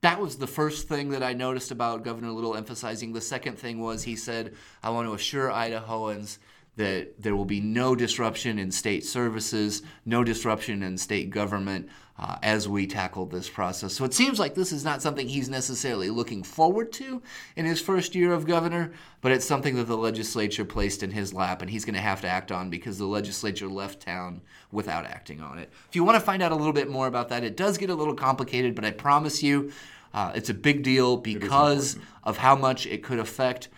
that 0.00 0.18
was 0.18 0.36
the 0.36 0.46
first 0.46 0.88
thing 0.88 1.10
that 1.10 1.22
I 1.22 1.34
noticed 1.34 1.70
about 1.70 2.04
Governor 2.04 2.30
Little 2.30 2.56
emphasizing. 2.56 3.12
The 3.12 3.20
second 3.20 3.58
thing 3.58 3.80
was 3.80 4.02
he 4.02 4.16
said, 4.16 4.54
I 4.82 4.88
want 4.88 5.06
to 5.08 5.14
assure 5.14 5.50
Idahoans 5.50 6.38
that 6.76 7.22
there 7.22 7.36
will 7.36 7.44
be 7.44 7.60
no 7.60 7.94
disruption 7.94 8.58
in 8.58 8.70
state 8.70 9.04
services, 9.04 9.82
no 10.04 10.24
disruption 10.24 10.82
in 10.82 10.98
state 10.98 11.30
government 11.30 11.88
uh, 12.18 12.36
as 12.42 12.68
we 12.68 12.86
tackle 12.86 13.26
this 13.26 13.48
process. 13.48 13.92
So 13.92 14.04
it 14.04 14.14
seems 14.14 14.38
like 14.38 14.54
this 14.54 14.72
is 14.72 14.84
not 14.84 15.02
something 15.02 15.28
he's 15.28 15.48
necessarily 15.48 16.10
looking 16.10 16.42
forward 16.42 16.92
to 16.94 17.22
in 17.56 17.64
his 17.64 17.80
first 17.80 18.14
year 18.14 18.32
of 18.32 18.46
governor, 18.46 18.92
but 19.20 19.32
it's 19.32 19.44
something 19.44 19.74
that 19.76 19.84
the 19.84 19.96
legislature 19.96 20.64
placed 20.64 21.02
in 21.02 21.10
his 21.10 21.34
lap 21.34 21.60
and 21.60 21.70
he's 21.70 21.84
going 21.84 21.94
to 21.94 22.00
have 22.00 22.20
to 22.20 22.28
act 22.28 22.52
on 22.52 22.70
because 22.70 22.98
the 22.98 23.06
legislature 23.06 23.68
left 23.68 24.00
town 24.00 24.40
without 24.70 25.06
acting 25.06 25.40
on 25.40 25.58
it. 25.58 25.72
If 25.88 25.96
you 25.96 26.04
want 26.04 26.16
to 26.16 26.20
find 26.20 26.42
out 26.42 26.52
a 26.52 26.56
little 26.56 26.72
bit 26.72 26.88
more 26.88 27.08
about 27.08 27.30
that, 27.30 27.42
it 27.42 27.56
does 27.56 27.78
get 27.78 27.90
a 27.90 27.94
little 27.94 28.14
complicated, 28.14 28.76
but 28.76 28.84
I 28.84 28.92
promise 28.92 29.42
you 29.42 29.72
uh, 30.12 30.30
it's 30.36 30.48
a 30.48 30.54
big 30.54 30.84
deal 30.84 31.16
because 31.16 31.98
of 32.22 32.38
how 32.38 32.54
much 32.54 32.86
it 32.86 33.02
could 33.02 33.18
affect 33.18 33.68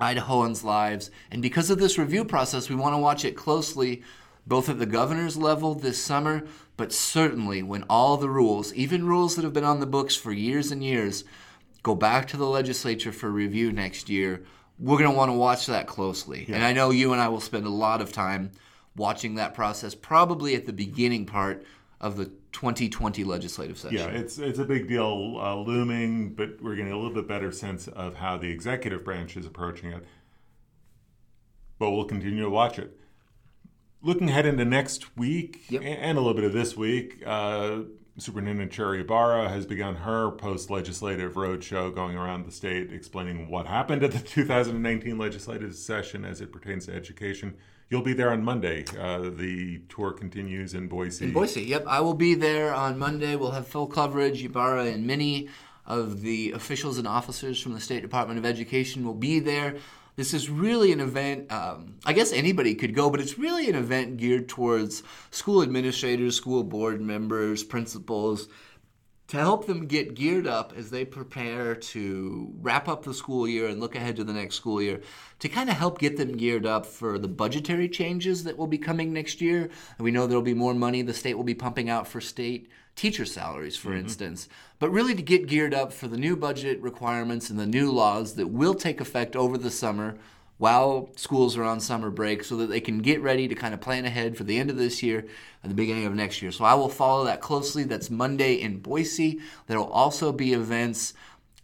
Idahoans' 0.00 0.64
lives. 0.64 1.10
And 1.30 1.42
because 1.42 1.70
of 1.70 1.78
this 1.78 1.98
review 1.98 2.24
process, 2.24 2.68
we 2.68 2.76
want 2.76 2.94
to 2.94 2.98
watch 2.98 3.24
it 3.24 3.36
closely, 3.36 4.02
both 4.46 4.68
at 4.68 4.78
the 4.78 4.86
governor's 4.86 5.36
level 5.36 5.74
this 5.74 6.02
summer, 6.02 6.44
but 6.76 6.92
certainly 6.92 7.62
when 7.62 7.84
all 7.88 8.16
the 8.16 8.30
rules, 8.30 8.72
even 8.74 9.06
rules 9.06 9.36
that 9.36 9.44
have 9.44 9.52
been 9.52 9.64
on 9.64 9.80
the 9.80 9.86
books 9.86 10.16
for 10.16 10.32
years 10.32 10.72
and 10.72 10.82
years, 10.82 11.24
go 11.82 11.94
back 11.94 12.26
to 12.28 12.36
the 12.36 12.46
legislature 12.46 13.12
for 13.12 13.30
review 13.30 13.72
next 13.72 14.08
year. 14.08 14.42
We're 14.78 14.98
going 14.98 15.10
to 15.10 15.16
want 15.16 15.30
to 15.30 15.36
watch 15.36 15.66
that 15.66 15.86
closely. 15.86 16.46
And 16.48 16.64
I 16.64 16.72
know 16.72 16.90
you 16.90 17.12
and 17.12 17.20
I 17.20 17.28
will 17.28 17.40
spend 17.40 17.66
a 17.66 17.70
lot 17.70 18.00
of 18.00 18.12
time 18.12 18.50
watching 18.96 19.36
that 19.36 19.54
process, 19.54 19.94
probably 19.94 20.54
at 20.54 20.66
the 20.66 20.72
beginning 20.72 21.26
part 21.26 21.64
of 22.02 22.16
the 22.16 22.26
2020 22.52 23.24
legislative 23.24 23.78
session. 23.78 23.96
Yeah, 23.96 24.06
it's 24.08 24.36
it's 24.38 24.58
a 24.58 24.64
big 24.64 24.88
deal 24.88 25.38
uh, 25.40 25.56
looming, 25.56 26.34
but 26.34 26.60
we're 26.60 26.74
getting 26.76 26.92
a 26.92 26.96
little 26.96 27.14
bit 27.14 27.26
better 27.28 27.50
sense 27.52 27.88
of 27.88 28.16
how 28.16 28.36
the 28.36 28.50
executive 28.50 29.04
branch 29.04 29.36
is 29.36 29.46
approaching 29.46 29.92
it. 29.92 30.04
but 31.78 31.90
we'll 31.90 32.04
continue 32.04 32.42
to 32.42 32.50
watch 32.50 32.78
it. 32.78 32.96
Looking 34.02 34.28
ahead 34.30 34.46
into 34.46 34.64
next 34.64 35.16
week 35.16 35.62
Yep. 35.68 35.82
and 35.84 36.18
a 36.18 36.20
little 36.20 36.34
bit 36.34 36.44
of 36.44 36.52
this 36.52 36.76
week, 36.76 37.22
uh, 37.24 37.80
Superintendent 38.18 38.72
Sherri 38.72 39.00
Ybarra 39.00 39.48
has 39.48 39.64
begun 39.64 39.94
her 39.96 40.30
post 40.32 40.70
legislative 40.70 41.34
roadshow 41.34 41.94
going 41.94 42.16
around 42.16 42.44
the 42.46 42.52
state 42.52 42.92
explaining 42.92 43.48
what 43.48 43.66
happened 43.66 44.02
at 44.02 44.12
the 44.12 44.18
2019 44.36 45.16
legislative 45.18 45.74
session 45.74 46.24
as 46.24 46.40
it 46.40 46.52
pertains 46.52 46.86
to 46.86 46.94
education. 46.94 47.54
You'll 47.92 48.00
be 48.00 48.14
there 48.14 48.30
on 48.30 48.42
Monday. 48.42 48.86
Uh, 48.98 49.28
the 49.28 49.82
tour 49.90 50.12
continues 50.12 50.72
in 50.72 50.88
Boise. 50.88 51.26
In 51.26 51.32
Boise, 51.34 51.62
yep. 51.62 51.84
I 51.86 52.00
will 52.00 52.14
be 52.14 52.32
there 52.32 52.72
on 52.72 52.98
Monday. 52.98 53.36
We'll 53.36 53.50
have 53.50 53.66
full 53.66 53.86
coverage. 53.86 54.42
Ybarra 54.42 54.86
and 54.86 55.06
many 55.06 55.50
of 55.84 56.22
the 56.22 56.52
officials 56.52 56.96
and 56.96 57.06
officers 57.06 57.60
from 57.60 57.74
the 57.74 57.80
State 57.80 58.00
Department 58.00 58.38
of 58.38 58.46
Education 58.46 59.04
will 59.04 59.12
be 59.12 59.40
there. 59.40 59.76
This 60.16 60.32
is 60.32 60.48
really 60.48 60.90
an 60.92 61.00
event, 61.00 61.52
um, 61.52 61.96
I 62.06 62.14
guess 62.14 62.32
anybody 62.32 62.74
could 62.74 62.94
go, 62.94 63.10
but 63.10 63.20
it's 63.20 63.38
really 63.38 63.68
an 63.68 63.74
event 63.74 64.16
geared 64.16 64.48
towards 64.48 65.02
school 65.30 65.60
administrators, 65.60 66.34
school 66.34 66.64
board 66.64 67.02
members, 67.02 67.62
principals, 67.62 68.48
to 69.32 69.38
help 69.38 69.66
them 69.66 69.86
get 69.86 70.12
geared 70.14 70.46
up 70.46 70.74
as 70.76 70.90
they 70.90 71.06
prepare 71.06 71.74
to 71.74 72.52
wrap 72.60 72.86
up 72.86 73.02
the 73.02 73.14
school 73.14 73.48
year 73.48 73.66
and 73.66 73.80
look 73.80 73.94
ahead 73.94 74.14
to 74.14 74.24
the 74.24 74.32
next 74.34 74.56
school 74.56 74.82
year, 74.82 75.00
to 75.38 75.48
kind 75.48 75.70
of 75.70 75.76
help 75.76 75.98
get 75.98 76.18
them 76.18 76.36
geared 76.36 76.66
up 76.66 76.84
for 76.84 77.18
the 77.18 77.28
budgetary 77.28 77.88
changes 77.88 78.44
that 78.44 78.58
will 78.58 78.66
be 78.66 78.76
coming 78.76 79.10
next 79.10 79.40
year. 79.40 79.70
And 79.96 80.04
we 80.04 80.10
know 80.10 80.26
there 80.26 80.36
will 80.36 80.42
be 80.42 80.52
more 80.52 80.74
money 80.74 81.00
the 81.00 81.14
state 81.14 81.32
will 81.32 81.44
be 81.44 81.54
pumping 81.54 81.88
out 81.88 82.06
for 82.06 82.20
state 82.20 82.68
teacher 82.94 83.24
salaries, 83.24 83.74
for 83.74 83.88
mm-hmm. 83.88 84.00
instance, 84.00 84.50
but 84.78 84.90
really 84.90 85.14
to 85.14 85.22
get 85.22 85.46
geared 85.46 85.72
up 85.72 85.94
for 85.94 86.08
the 86.08 86.18
new 86.18 86.36
budget 86.36 86.78
requirements 86.82 87.48
and 87.48 87.58
the 87.58 87.64
new 87.64 87.90
laws 87.90 88.34
that 88.34 88.48
will 88.48 88.74
take 88.74 89.00
effect 89.00 89.34
over 89.34 89.56
the 89.56 89.70
summer 89.70 90.18
while 90.62 91.10
schools 91.16 91.56
are 91.56 91.64
on 91.64 91.80
summer 91.80 92.08
break 92.08 92.44
so 92.44 92.54
that 92.54 92.68
they 92.68 92.80
can 92.80 93.00
get 93.00 93.20
ready 93.20 93.48
to 93.48 93.54
kind 93.56 93.74
of 93.74 93.80
plan 93.80 94.04
ahead 94.04 94.36
for 94.36 94.44
the 94.44 94.56
end 94.56 94.70
of 94.70 94.76
this 94.76 95.02
year 95.02 95.26
and 95.60 95.68
the 95.68 95.74
beginning 95.74 96.06
of 96.06 96.14
next 96.14 96.40
year. 96.40 96.52
So 96.52 96.64
I 96.64 96.74
will 96.74 96.88
follow 96.88 97.24
that 97.24 97.40
closely. 97.40 97.82
That's 97.82 98.10
Monday 98.10 98.54
in 98.54 98.78
Boise. 98.78 99.40
There 99.66 99.80
will 99.80 99.90
also 99.90 100.30
be 100.30 100.52
events 100.52 101.14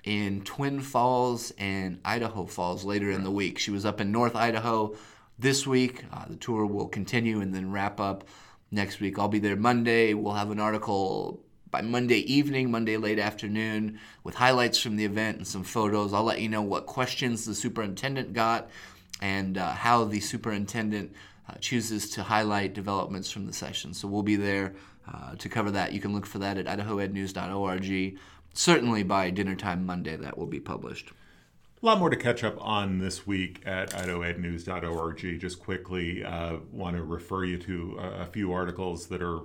in 0.02 0.42
Twin 0.42 0.80
Falls 0.80 1.52
and 1.58 2.00
Idaho 2.04 2.46
Falls 2.46 2.84
later 2.84 3.08
in 3.12 3.22
the 3.22 3.30
week. 3.30 3.60
She 3.60 3.70
was 3.70 3.86
up 3.86 4.00
in 4.00 4.10
North 4.10 4.34
Idaho 4.34 4.96
this 5.38 5.64
week. 5.64 6.02
Uh, 6.12 6.24
the 6.26 6.34
tour 6.34 6.66
will 6.66 6.88
continue 6.88 7.40
and 7.40 7.54
then 7.54 7.70
wrap 7.70 8.00
up 8.00 8.24
next 8.72 8.98
week. 8.98 9.16
I'll 9.16 9.28
be 9.28 9.38
there 9.38 9.54
Monday. 9.54 10.12
We'll 10.12 10.34
have 10.34 10.50
an 10.50 10.58
article 10.58 11.38
by 11.70 11.80
Monday 11.82 12.20
evening, 12.32 12.70
Monday 12.70 12.96
late 12.96 13.18
afternoon, 13.18 13.98
with 14.24 14.34
highlights 14.34 14.78
from 14.78 14.96
the 14.96 15.04
event 15.04 15.38
and 15.38 15.46
some 15.46 15.64
photos. 15.64 16.12
I'll 16.12 16.24
let 16.24 16.40
you 16.40 16.48
know 16.48 16.62
what 16.62 16.86
questions 16.86 17.44
the 17.44 17.54
superintendent 17.54 18.32
got 18.32 18.70
and 19.20 19.58
uh, 19.58 19.72
how 19.72 20.04
the 20.04 20.20
superintendent 20.20 21.12
uh, 21.48 21.54
chooses 21.60 22.10
to 22.10 22.22
highlight 22.22 22.74
developments 22.74 23.30
from 23.30 23.46
the 23.46 23.52
session. 23.52 23.94
So 23.94 24.08
we'll 24.08 24.22
be 24.22 24.36
there 24.36 24.74
uh, 25.12 25.34
to 25.36 25.48
cover 25.48 25.70
that. 25.72 25.92
You 25.92 26.00
can 26.00 26.12
look 26.12 26.26
for 26.26 26.38
that 26.38 26.58
at 26.58 26.66
idahoednews.org. 26.66 28.18
Certainly 28.54 29.02
by 29.04 29.30
dinner 29.30 29.54
time 29.54 29.86
Monday, 29.86 30.16
that 30.16 30.36
will 30.36 30.46
be 30.46 30.60
published. 30.60 31.12
A 31.80 31.86
lot 31.86 32.00
more 32.00 32.10
to 32.10 32.16
catch 32.16 32.42
up 32.42 32.56
on 32.60 32.98
this 32.98 33.24
week 33.24 33.62
at 33.64 33.90
idahoednews.org. 33.90 35.40
Just 35.40 35.60
quickly, 35.60 36.24
uh, 36.24 36.56
want 36.72 36.96
to 36.96 37.04
refer 37.04 37.44
you 37.44 37.56
to 37.58 37.98
a, 38.00 38.22
a 38.22 38.26
few 38.26 38.52
articles 38.52 39.06
that 39.06 39.22
are 39.22 39.42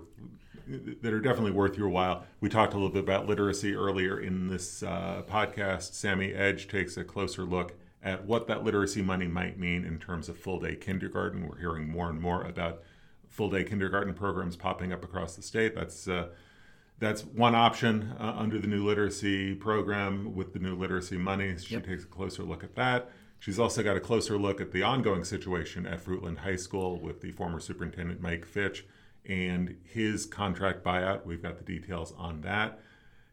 that 0.67 1.13
are 1.13 1.19
definitely 1.19 1.51
worth 1.51 1.77
your 1.77 1.89
while. 1.89 2.25
We 2.39 2.49
talked 2.49 2.73
a 2.73 2.77
little 2.77 2.89
bit 2.91 3.03
about 3.03 3.27
literacy 3.27 3.75
earlier 3.75 4.19
in 4.19 4.47
this 4.47 4.83
uh, 4.83 5.23
podcast. 5.29 5.93
Sami 5.93 6.33
Edge 6.33 6.67
takes 6.67 6.97
a 6.97 7.03
closer 7.03 7.43
look 7.43 7.73
at 8.01 8.25
what 8.25 8.47
that 8.47 8.63
literacy 8.63 9.01
money 9.01 9.27
might 9.27 9.57
mean 9.57 9.85
in 9.85 9.99
terms 9.99 10.29
of 10.29 10.37
full 10.37 10.59
day 10.59 10.75
kindergarten. 10.75 11.47
We're 11.47 11.59
hearing 11.59 11.89
more 11.89 12.09
and 12.09 12.19
more 12.19 12.43
about 12.43 12.81
full 13.29 13.49
day 13.49 13.63
kindergarten 13.63 14.13
programs 14.13 14.55
popping 14.55 14.91
up 14.93 15.03
across 15.03 15.35
the 15.35 15.41
state. 15.41 15.75
That's 15.75 16.07
uh, 16.07 16.29
that's 16.99 17.25
one 17.25 17.55
option 17.55 18.13
uh, 18.19 18.33
under 18.37 18.59
the 18.59 18.67
new 18.67 18.85
literacy 18.85 19.55
program 19.55 20.35
with 20.35 20.53
the 20.53 20.59
new 20.59 20.75
literacy 20.75 21.17
money. 21.17 21.57
She 21.57 21.73
Yep. 21.73 21.85
takes 21.85 22.03
a 22.03 22.07
closer 22.07 22.43
look 22.43 22.63
at 22.63 22.75
that. 22.75 23.09
She's 23.39 23.59
also 23.59 23.83
got 23.83 23.97
a 23.97 23.99
closer 23.99 24.37
look 24.37 24.61
at 24.61 24.71
the 24.71 24.83
ongoing 24.83 25.25
situation 25.25 25.85
at 25.85 26.01
Fruitland 26.01 26.37
High 26.39 26.55
School 26.55 26.97
with 27.01 27.19
the 27.19 27.31
former 27.33 27.59
superintendent 27.59 28.21
Mike 28.21 28.45
Fitch 28.45 28.85
and 29.27 29.77
his 29.83 30.25
contract 30.25 30.83
buyout. 30.83 31.25
We've 31.25 31.41
got 31.41 31.57
the 31.57 31.63
details 31.63 32.13
on 32.17 32.41
that. 32.41 32.79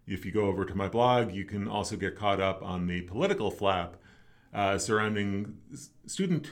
If 0.06 0.24
you 0.24 0.32
go 0.32 0.46
over 0.46 0.64
to 0.64 0.74
my 0.74 0.88
blog, 0.88 1.32
you 1.32 1.44
can 1.44 1.68
also 1.68 1.96
get 1.96 2.16
caught 2.16 2.40
up 2.40 2.62
on 2.62 2.86
the 2.86 3.02
political 3.02 3.50
flap 3.50 3.96
uh, 4.52 4.78
surrounding 4.78 5.58
student 6.06 6.50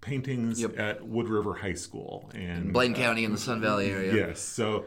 paintings 0.00 0.60
Yep. 0.62 0.78
at 0.78 1.06
Wood 1.06 1.28
River 1.28 1.54
High 1.54 1.74
School 1.74 2.30
and 2.34 2.72
Blaine 2.72 2.94
County 2.94 3.24
in 3.24 3.32
the 3.32 3.38
Sun 3.38 3.60
Valley 3.60 3.90
area. 3.90 4.14
Yes. 4.14 4.40
So 4.40 4.86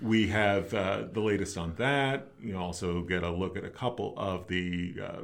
we 0.00 0.28
have 0.28 0.72
uh, 0.74 1.04
the 1.12 1.20
latest 1.20 1.58
on 1.58 1.74
that. 1.76 2.28
You 2.40 2.56
also 2.56 3.02
get 3.02 3.22
a 3.24 3.30
look 3.30 3.56
at 3.56 3.64
a 3.64 3.70
couple 3.70 4.14
of 4.16 4.46
the 4.46 4.94
uh, 5.02 5.18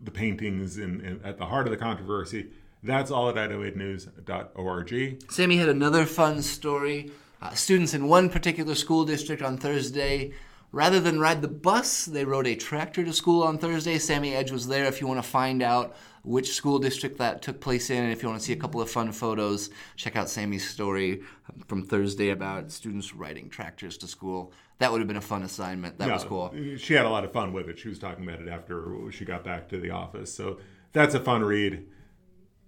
the 0.00 0.10
paintings 0.10 0.78
in, 0.78 1.00
in 1.00 1.20
at 1.24 1.38
the 1.38 1.46
heart 1.46 1.66
of 1.66 1.70
the 1.72 1.76
controversy. 1.76 2.48
That's 2.82 3.10
all 3.10 3.28
at 3.28 3.36
idahoednews.org. 3.36 5.30
Sami 5.30 5.56
had 5.56 5.68
another 5.68 6.06
fun 6.06 6.42
story. 6.42 7.10
Uh, 7.40 7.50
students 7.50 7.94
in 7.94 8.08
one 8.08 8.28
particular 8.28 8.74
school 8.74 9.04
district 9.04 9.42
on 9.42 9.56
Thursday, 9.56 10.32
rather 10.72 11.00
than 11.00 11.20
ride 11.20 11.42
the 11.42 11.48
bus, 11.48 12.04
they 12.04 12.24
rode 12.24 12.46
a 12.46 12.54
tractor 12.56 13.04
to 13.04 13.12
school 13.12 13.42
on 13.42 13.58
Thursday. 13.58 13.98
Sami 13.98 14.34
Edge 14.34 14.50
was 14.50 14.66
there 14.66 14.86
if 14.86 15.00
you 15.00 15.06
want 15.06 15.22
to 15.22 15.28
find 15.28 15.62
out 15.62 15.96
which 16.24 16.52
school 16.52 16.78
district 16.78 17.18
that 17.18 17.42
took 17.42 17.60
place 17.60 17.90
in. 17.90 18.02
And 18.02 18.12
if 18.12 18.22
you 18.22 18.28
want 18.28 18.40
to 18.40 18.46
see 18.46 18.52
a 18.52 18.56
couple 18.56 18.80
of 18.80 18.90
fun 18.90 19.12
photos, 19.12 19.70
check 19.96 20.16
out 20.16 20.28
Sami's 20.28 20.68
story 20.68 21.22
from 21.66 21.84
Thursday 21.84 22.30
about 22.30 22.70
students 22.70 23.14
riding 23.14 23.48
tractors 23.48 23.96
to 23.98 24.08
school. 24.08 24.52
That 24.78 24.92
would 24.92 25.00
have 25.00 25.08
been 25.08 25.16
a 25.16 25.20
fun 25.20 25.42
assignment. 25.42 25.98
That 25.98 26.10
was 26.10 26.24
cool. 26.24 26.54
She 26.76 26.94
had 26.94 27.06
a 27.06 27.10
lot 27.10 27.24
of 27.24 27.32
fun 27.32 27.52
with 27.52 27.68
it. 27.68 27.78
She 27.78 27.88
was 27.88 27.98
talking 27.98 28.28
about 28.28 28.40
it 28.40 28.48
after 28.48 29.10
she 29.10 29.24
got 29.24 29.44
back 29.44 29.68
to 29.70 29.78
the 29.78 29.90
office. 29.90 30.32
So 30.32 30.58
that's 30.92 31.14
a 31.14 31.20
fun 31.20 31.42
read. 31.42 31.86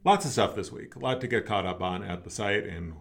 Lots 0.02 0.24
of 0.24 0.32
stuff 0.32 0.54
this 0.54 0.72
week. 0.72 0.94
A 0.94 0.98
lot 0.98 1.20
to 1.20 1.26
get 1.26 1.44
caught 1.44 1.66
up 1.66 1.82
on 1.82 2.02
at 2.02 2.24
the 2.24 2.30
site, 2.30 2.64
and 2.64 2.94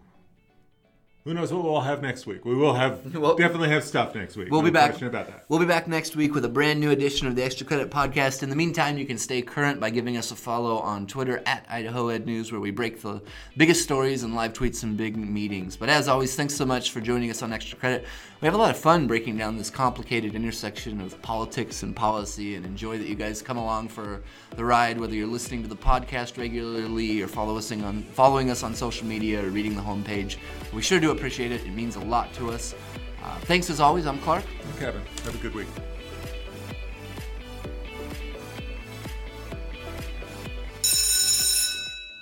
who 1.25 1.34
knows 1.34 1.51
what 1.51 1.63
we'll 1.63 1.82
have 1.82 2.01
next 2.01 2.25
week. 2.25 2.45
We 2.45 2.55
will 2.55 2.73
have 2.73 3.13
Well- 3.15 3.36
definitely 3.36 3.69
have 3.69 3.84
stuff 3.84 4.15
next 4.15 4.36
week. 4.38 4.49
We'll 4.49 4.62
no 4.62 4.65
be 4.67 4.71
back. 4.71 5.01
about 5.01 5.27
that. 5.27 5.45
We'll 5.49 5.60
be 5.60 5.65
back 5.65 5.88
next 5.88 6.15
week 6.15 6.34
with 6.34 6.45
a 6.45 6.49
brand 6.49 6.79
new 6.79 6.91
edition 6.91 7.27
of 7.27 7.36
the 7.36 7.43
Extra 7.43 7.65
Credit 7.67 7.91
Podcast. 7.91 8.41
In 8.41 8.49
the 8.49 8.55
meantime, 8.55 8.97
you 8.97 9.05
can 9.05 9.17
stay 9.17 9.41
current 9.41 9.79
by 9.79 9.89
giving 9.89 10.17
us 10.17 10.32
a 10.32 10.36
follow 10.36 10.77
on 10.77 11.08
Twitter 11.08 11.41
at 11.45 11.65
Idaho 11.69 12.08
Ed 12.10 12.25
News, 12.25 12.51
where 12.51 12.62
we 12.62 12.71
break 12.71 13.01
the 13.01 13.21
biggest 13.58 13.84
stories 13.84 14.23
and 14.23 14.34
live 14.34 14.53
tweets 14.53 14.75
some 14.75 14.95
big 14.95 15.17
meetings. 15.17 15.75
But 15.75 15.89
as 15.89 16.08
always, 16.08 16.36
thanks 16.36 16.55
so 16.55 16.65
much 16.65 16.91
for 16.91 17.01
joining 17.01 17.29
us 17.29 17.41
on 17.43 17.51
Extra 17.51 17.77
Credit. 17.77 18.05
We 18.41 18.45
have 18.45 18.55
a 18.55 18.58
lot 18.58 18.71
of 18.71 18.77
fun 18.77 19.05
breaking 19.05 19.36
down 19.38 19.58
this 19.58 19.69
complicated 19.69 20.34
intersection 20.34 21.01
of 21.01 21.21
politics 21.21 21.84
and 21.84 21.93
policy, 21.93 22.55
and 22.55 22.65
enjoy 22.65 22.97
that 22.97 23.08
you 23.08 23.15
guys 23.15 23.41
come 23.41 23.58
along 23.58 23.89
for 23.89 24.21
the 24.55 24.63
ride, 24.63 24.97
whether 24.97 25.13
you're 25.13 25.27
listening 25.27 25.62
to 25.63 25.67
the 25.67 25.75
podcast 25.75 26.38
regularly 26.38 27.21
or 27.21 27.27
follow 27.27 27.58
us 27.58 27.69
on 27.73 28.03
following 28.13 28.49
us 28.49 28.63
on 28.63 28.73
social 28.73 29.05
media 29.05 29.43
or 29.43 29.49
reading 29.49 29.75
the 29.75 29.82
homepage. 29.82 30.38
We 30.73 30.82
sure 30.82 31.01
do 31.01 31.08
appreciate 31.11 31.51
it. 31.51 31.65
It 31.65 31.71
means 31.71 31.95
a 31.95 32.01
lot 32.01 32.33
to 32.33 32.51
us. 32.51 32.75
Uh, 33.23 33.37
thanks 33.41 33.69
as 33.69 33.79
always. 33.79 34.05
I'm 34.05 34.19
Clark. 34.19 34.43
I'm 34.65 34.79
Kevin, 34.79 35.01
have 35.23 35.35
a 35.35 35.37
good 35.39 35.53
week. 35.53 35.67